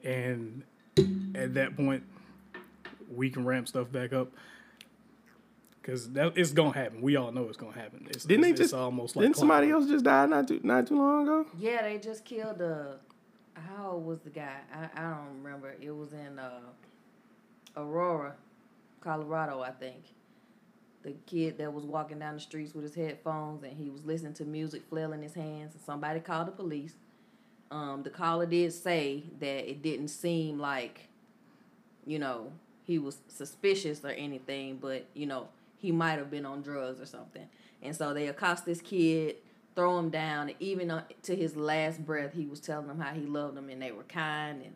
[0.03, 0.63] and
[1.35, 2.03] at that point,
[3.13, 4.31] we can ramp stuff back up.
[5.87, 7.01] Cause that it's gonna happen.
[7.01, 8.07] We all know it's gonna happen.
[8.09, 10.85] It's, didn't they just it's almost like didn't somebody else just die not too not
[10.85, 11.45] too long ago?
[11.57, 12.95] Yeah, they just killed uh
[13.53, 14.57] how old was the guy?
[14.73, 15.73] I, I don't remember.
[15.81, 16.59] It was in uh
[17.77, 18.35] Aurora,
[18.99, 20.03] Colorado, I think.
[21.03, 24.33] The kid that was walking down the streets with his headphones and he was listening
[24.33, 26.95] to music flailing his hands and somebody called the police.
[27.71, 31.07] Um, the caller did say that it didn't seem like,
[32.05, 32.51] you know,
[32.83, 37.05] he was suspicious or anything, but you know, he might have been on drugs or
[37.05, 37.47] something.
[37.81, 39.37] And so they accost this kid,
[39.75, 43.55] throw him down, even to his last breath, he was telling them how he loved
[43.55, 44.73] them and they were kind and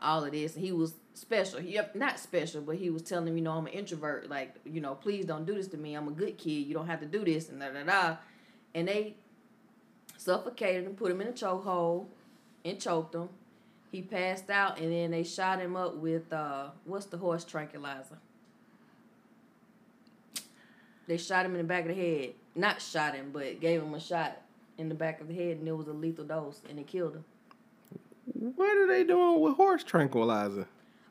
[0.00, 0.56] all of this.
[0.56, 1.60] And he was special.
[1.60, 4.30] Yep, not special, but he was telling them, you know, I'm an introvert.
[4.30, 5.94] Like, you know, please don't do this to me.
[5.94, 6.66] I'm a good kid.
[6.66, 8.16] You don't have to do this and da da da.
[8.74, 9.16] And they
[10.16, 12.06] suffocated him, put him in a chokehold,
[12.64, 13.28] and choked him.
[13.90, 18.18] He passed out, and then they shot him up with uh, what's the horse tranquilizer?
[21.10, 22.34] They shot him in the back of the head.
[22.54, 24.42] Not shot him, but gave him a shot
[24.78, 27.16] in the back of the head, and it was a lethal dose, and it killed
[27.16, 27.24] him.
[28.54, 30.68] What are they doing with horse tranquilizer?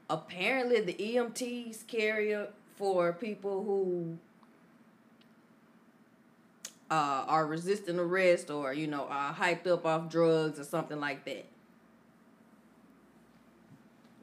[0.10, 4.18] Apparently, the EMTs carry it for people who
[6.90, 11.26] uh, are resisting arrest or you know are hyped up off drugs or something like
[11.26, 11.46] that.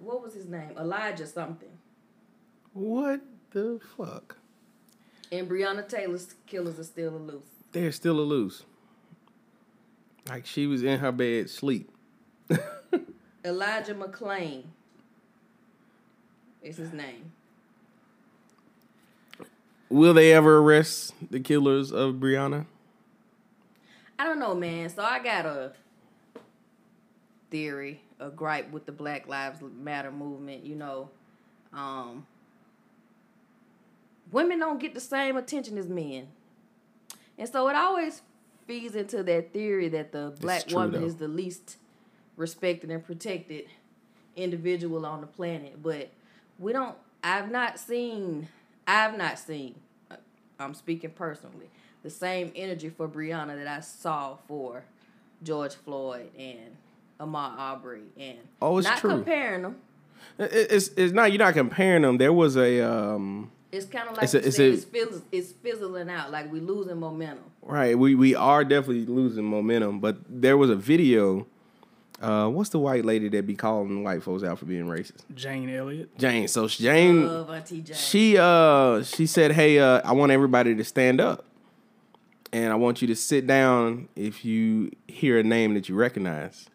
[0.01, 0.71] What was his name?
[0.79, 1.69] Elijah something.
[2.73, 3.21] What
[3.51, 4.39] the fuck?
[5.33, 7.43] And Breonna Taylor's killers are still loose.
[7.73, 8.63] They're still loose.
[10.29, 11.91] Like she was in her bed sleep.
[13.45, 14.65] Elijah McClain
[16.63, 17.33] is his name.
[19.89, 22.67] Will they ever arrest the killers of Breonna?
[24.19, 24.89] I don't know, man.
[24.89, 25.73] So I got a
[27.51, 30.65] theory, a gripe with the Black Lives Matter movement.
[30.65, 31.11] You know,
[31.73, 32.27] um,
[34.37, 36.29] women don't get the same attention as men,
[37.39, 38.23] and so it always
[38.67, 41.07] feeds into that theory that the black true, woman though.
[41.07, 41.77] is the least
[42.37, 43.65] respected and protected
[44.37, 45.83] individual on the planet.
[45.83, 46.11] But
[46.59, 46.97] we don't.
[47.25, 48.49] I've not seen.
[48.87, 49.75] I've not seen.
[50.11, 50.17] uh,
[50.61, 51.69] I'm speaking personally.
[52.03, 54.85] The same energy for Breonna that I saw for
[55.43, 56.77] George Floyd and
[57.19, 59.11] Ahmaud Arbery and Oh, it's not true.
[59.11, 59.77] comparing them.
[60.39, 62.19] It's it's not you're not comparing them.
[62.19, 65.23] There was a um It's kind of like It's a- it's said, a- it's, fizz-
[65.33, 67.45] it's fizzling out, like we're losing momentum.
[67.63, 67.99] right.
[67.99, 71.47] We we are definitely losing momentum, but there was a video.
[72.23, 75.21] Uh, what's the white lady that be calling white folks out for being racist?
[75.35, 76.17] Jane Elliott.
[76.17, 76.49] Jane.
[76.49, 77.97] So Jane, Love Auntie Jane.
[77.97, 81.45] she uh she said, "Hey, uh, I want everybody to stand up,
[82.53, 86.71] and I want you to sit down if you hear a name that you recognize."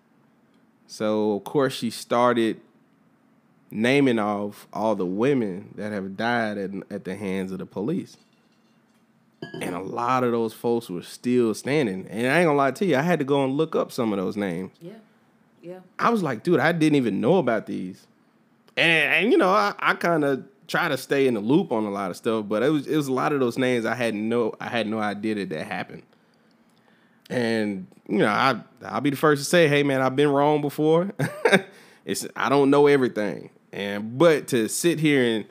[0.88, 2.60] So of course she started
[3.72, 8.18] naming off all the women that have died at, at the hands of the police.
[9.54, 12.06] And a lot of those folks were still standing.
[12.10, 14.14] And I ain't gonna lie to you, I had to go and look up some
[14.14, 14.72] of those names.
[14.80, 14.94] yeah,
[15.62, 15.80] yeah.
[15.98, 18.06] I was like, dude, I didn't even know about these.
[18.78, 21.86] And, and you know, I, I kind of try to stay in the loop on
[21.86, 23.96] a lot of stuff, but it was it was a lot of those names I
[23.96, 26.04] had no I had no idea that that happened.
[27.30, 30.62] And you know, I I'll be the first to say, hey man, I've been wrong
[30.62, 31.12] before.
[32.06, 33.50] it's I don't know everything.
[33.74, 35.46] And but to sit here and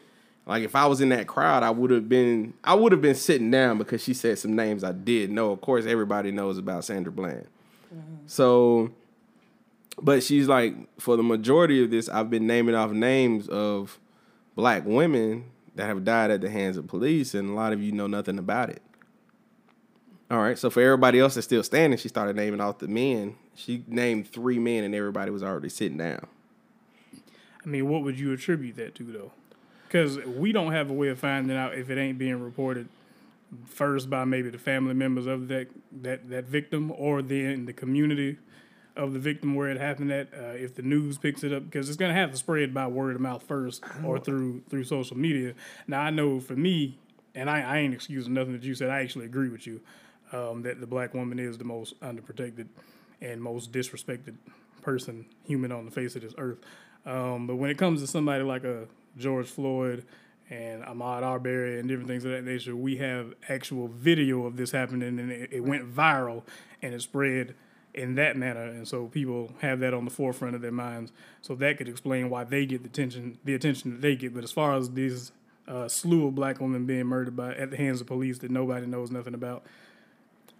[0.46, 3.14] like if I was in that crowd, I would have been I would have been
[3.14, 5.52] sitting down because she said some names I did know.
[5.52, 7.46] Of course, everybody knows about Sandra Bland.
[7.92, 8.16] Mm-hmm.
[8.26, 8.92] So
[10.00, 13.98] but she's like, for the majority of this, I've been naming off names of
[14.54, 15.44] black women
[15.74, 18.38] that have died at the hands of police, and a lot of you know nothing
[18.38, 18.82] about it.
[20.30, 23.36] All right, so for everybody else that's still standing, she started naming off the men.
[23.54, 26.26] She named three men, and everybody was already sitting down.
[27.64, 29.32] I mean, what would you attribute that to, though?
[29.86, 32.88] Because we don't have a way of finding out if it ain't being reported
[33.66, 35.68] first by maybe the family members of that
[36.02, 38.38] that that victim, or then the community
[38.96, 40.28] of the victim where it happened at.
[40.32, 43.16] Uh, if the news picks it up, because it's gonna have to spread by word
[43.16, 45.54] of mouth first, or through through social media.
[45.88, 46.98] Now I know for me,
[47.34, 48.90] and I, I ain't excusing nothing that you said.
[48.90, 49.80] I actually agree with you
[50.32, 52.68] um, that the black woman is the most underprotected
[53.20, 54.36] and most disrespected
[54.82, 56.58] person, human on the face of this earth.
[57.06, 58.86] Um, but when it comes to somebody like a
[59.16, 60.04] George Floyd
[60.50, 64.70] and Ahmaud Arbery and different things of that nature, we have actual video of this
[64.70, 66.42] happening, and it, it went viral
[66.82, 67.54] and it spread
[67.94, 71.12] in that manner, and so people have that on the forefront of their minds.
[71.42, 74.32] So that could explain why they get the attention, the attention that they get.
[74.32, 75.32] But as far as these
[75.66, 78.86] uh, slew of black women being murdered by at the hands of police that nobody
[78.86, 79.64] knows nothing about,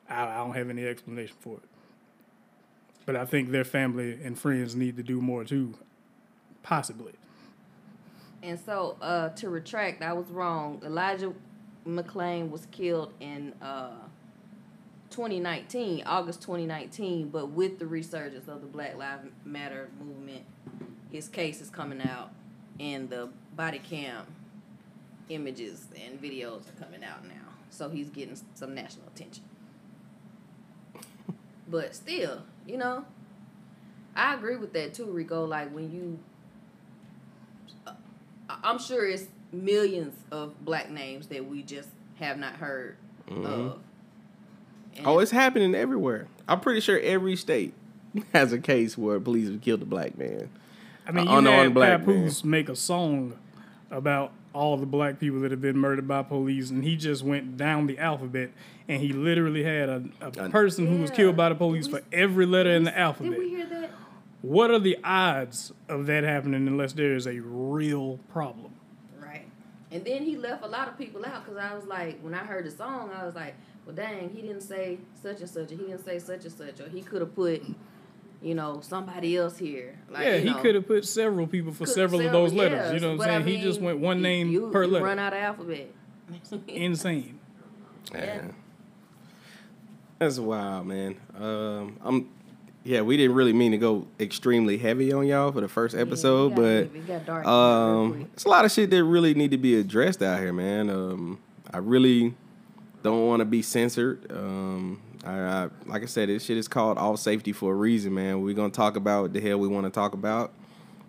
[0.08, 1.62] I, I don't have any explanation for it.
[3.06, 5.74] But I think their family and friends need to do more too,
[6.62, 7.12] possibly.
[8.42, 10.80] And so, uh, to retract, I was wrong.
[10.84, 11.32] Elijah
[11.86, 13.90] McClain was killed in uh,
[15.10, 20.44] 2019, August 2019, but with the resurgence of the Black Lives Matter movement,
[21.10, 22.30] his case is coming out,
[22.78, 24.26] and the body cam
[25.28, 27.34] images and videos are coming out now.
[27.70, 29.44] So he's getting some national attention.
[31.68, 33.04] But still, you know,
[34.16, 35.44] I agree with that too, Rico.
[35.44, 36.18] Like when you
[38.62, 41.88] I'm sure it's millions of black names that we just
[42.18, 42.96] have not heard
[43.28, 43.36] of.
[43.36, 45.06] And Mm-hmm.
[45.06, 46.26] Oh, it's happening everywhere.
[46.48, 47.74] I'm pretty sure every state
[48.32, 50.50] has a case where police have killed a black man.
[51.06, 53.34] I mean, Uh, you unarmed had black Papoose make a song
[53.90, 57.56] about all the black people that have been murdered by police, and he just went
[57.56, 58.50] down the alphabet,
[58.88, 62.00] and he literally had a, a person who was killed by the police Did we-
[62.00, 63.30] for every letter in the alphabet.
[63.32, 63.90] Did we hear that?
[64.42, 68.72] What are the odds of that happening unless there is a real problem?
[69.20, 69.46] Right.
[69.90, 72.38] And then he left a lot of people out because I was like, when I
[72.38, 75.74] heard the song, I was like, well, dang, he didn't say such and such, or
[75.76, 77.62] he didn't say such and such, or he could have put,
[78.40, 79.98] you know, somebody else here.
[80.10, 82.78] Like, yeah, you he could have put several people for could- several, of those letters.
[82.84, 83.58] yes, You know what I'm I saying?
[83.58, 85.04] he just went one you- name you, per you letter.
[85.04, 85.90] Run out of alphabet.
[86.68, 87.38] Insane.
[88.14, 88.42] Yeah.
[90.18, 91.16] That's wild, man.
[91.38, 92.28] Um, I'm,
[92.84, 96.52] yeah, we didn't really mean to go extremely heavy on y'all for the first episode,
[96.52, 99.50] it got but heavy, got dark um, it's a lot of shit that really need
[99.50, 100.88] to be addressed out here, man.
[100.88, 101.38] Um,
[101.72, 102.34] I really
[103.02, 104.30] don't want to be censored.
[104.32, 108.14] Um, I, I, like I said, this shit is called Off Safety for a reason,
[108.14, 108.42] man.
[108.42, 110.52] We're gonna talk about what the hell we want to talk about.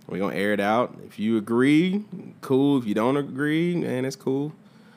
[0.07, 0.97] We're gonna air it out.
[1.05, 2.03] If you agree,
[2.41, 2.79] cool.
[2.79, 4.51] If you don't agree, man, it's cool.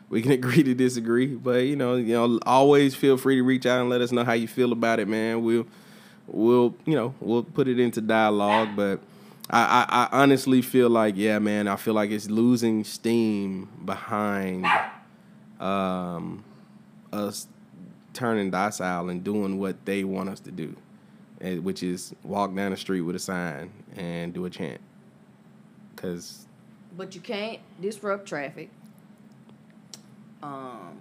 [0.08, 3.64] We can agree to disagree, but you know, you know, always feel free to reach
[3.64, 5.42] out and let us know how you feel about it, man.
[5.44, 5.66] We'll,
[6.26, 8.70] we'll, you know, we'll put it into dialogue.
[8.76, 9.00] But
[9.50, 14.66] I, I, I honestly feel like, yeah, man, I feel like it's losing steam behind,
[15.60, 16.44] um,
[17.12, 17.46] us
[18.12, 20.76] turning docile and doing what they want us to do,
[21.40, 24.80] which is walk down the street with a sign and do a chant.
[25.96, 26.46] Cause
[26.96, 28.70] But you can't disrupt traffic.
[30.42, 30.98] Um,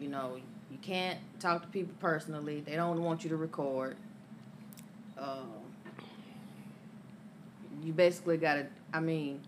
[0.00, 0.38] you know,
[0.80, 2.60] you can't talk to people personally.
[2.60, 3.96] They don't want you to record.
[5.18, 5.50] Um,
[7.82, 8.66] you basically got to.
[8.92, 9.40] I mean,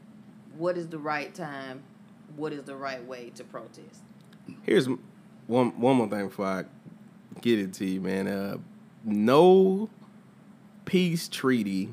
[0.57, 1.83] what is the right time?
[2.37, 4.03] What is the right way to protest?
[4.63, 4.89] Here's
[5.47, 6.65] one one more thing before I
[7.41, 8.29] get it to you, man.
[8.29, 8.59] Uh,
[9.05, 9.89] no
[10.85, 11.89] peace treaty,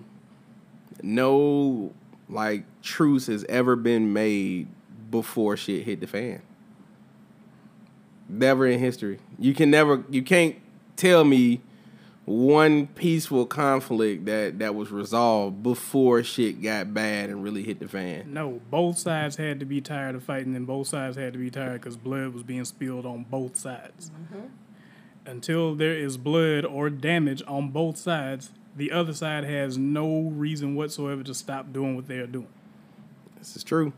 [1.02, 1.94] no
[2.30, 4.68] like truce has ever been made
[5.10, 6.42] before shit hit the fan.
[8.30, 9.20] Never in history.
[9.40, 10.04] You can never.
[10.10, 10.56] You can't
[10.96, 11.62] tell me
[12.28, 17.88] one peaceful conflict that that was resolved before shit got bad and really hit the
[17.88, 18.34] fan.
[18.34, 21.50] No, both sides had to be tired of fighting, and both sides had to be
[21.50, 24.12] tired because blood was being spilled on both sides.
[24.12, 24.48] Mm-hmm.
[25.26, 30.76] Until there is blood or damage on both sides, the other side has no reason
[30.76, 32.50] whatsoever to stop doing what they are doing.
[33.38, 33.94] This is true.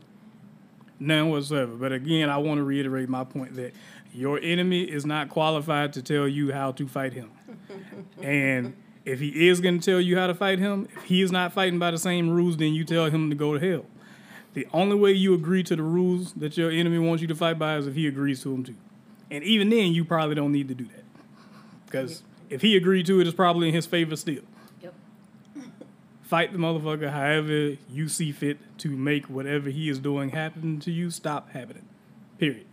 [1.00, 1.74] None whatsoever.
[1.74, 3.72] But again, I want to reiterate my point that
[4.12, 7.30] your enemy is not qualified to tell you how to fight him.
[8.22, 11.32] and if he is going to tell you how to fight him, if he is
[11.32, 13.86] not fighting by the same rules, then you tell him to go to hell.
[14.52, 17.58] The only way you agree to the rules that your enemy wants you to fight
[17.58, 18.74] by is if he agrees to them too.
[19.30, 21.04] And even then, you probably don't need to do that.
[21.86, 24.42] Because if he agreed to it, it's probably in his favor still.
[24.80, 24.94] Yep.
[26.22, 30.90] Fight the motherfucker however you see fit to make whatever he is doing happen to
[30.90, 31.86] you stop happening.
[32.38, 32.66] Period.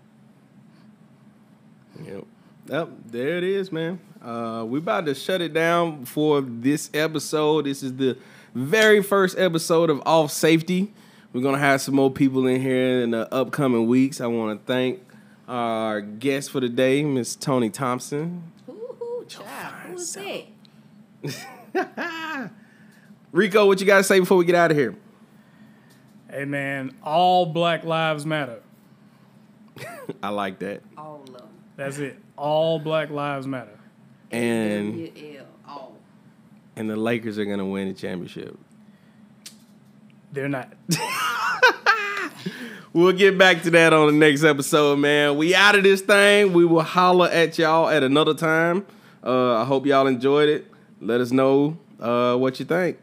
[2.06, 2.24] Yep.
[2.70, 4.00] Yep, there it is, man.
[4.22, 7.66] Uh, we about to shut it down for this episode.
[7.66, 8.18] This is the
[8.54, 10.94] very first episode of Off Safety.
[11.32, 14.20] We're gonna have some more people in here in the upcoming weeks.
[14.20, 15.00] I want to thank
[15.48, 18.52] our guest for the day, Miss Tony Thompson.
[18.70, 20.18] Ooh, child, who is
[21.24, 22.52] that?
[23.32, 24.96] Rico, what you got to say before we get out of here?
[26.30, 28.62] Hey man, all Black Lives Matter.
[30.24, 30.82] I like that.
[30.98, 31.47] All of them.
[31.78, 32.18] That's it.
[32.36, 33.80] All Black Lives Matter.
[34.32, 35.96] And WL, all.
[36.76, 38.58] and the Lakers are gonna win the championship.
[40.34, 40.74] They're not.
[42.98, 45.38] We'll get back to that on the next episode, man.
[45.38, 46.54] We out of this thing.
[46.54, 48.88] We will holler at y'all at another time.
[49.24, 50.66] Uh, I hope y'all enjoyed it.
[51.00, 52.98] Let us know uh, what you think.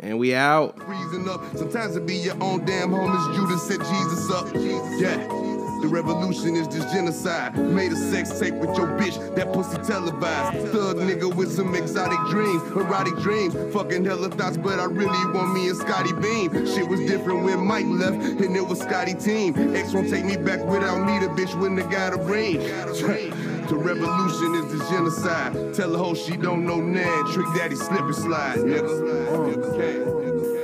[0.00, 0.78] And we out.
[0.82, 1.40] freezing up.
[1.56, 3.34] Sometimes it be your own damn homies.
[3.34, 4.52] Judas set Jesus up.
[5.00, 5.61] Yeah.
[5.82, 7.58] The revolution is just genocide.
[7.58, 10.68] Made a sex tape with your bitch, that pussy televised.
[10.68, 13.56] Thug nigga with some exotic dreams, erotic dreams.
[13.74, 16.52] Fucking hella thoughts, but I really want me and Scotty Beam.
[16.66, 19.74] Shit was different when Mike left, and it was Scotty team.
[19.74, 22.60] X won't take me back without me, the bitch wouldn't have got a ring.
[23.72, 25.74] The revolution is the genocide.
[25.74, 27.32] Tell a hoe she don't know Nan.
[27.32, 28.82] Trick daddy slip and slide, nigga.
[28.82, 30.04] Okay.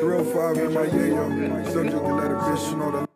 [0.00, 1.72] 305 in my yayo.
[1.72, 3.07] Subject to let a bitch know the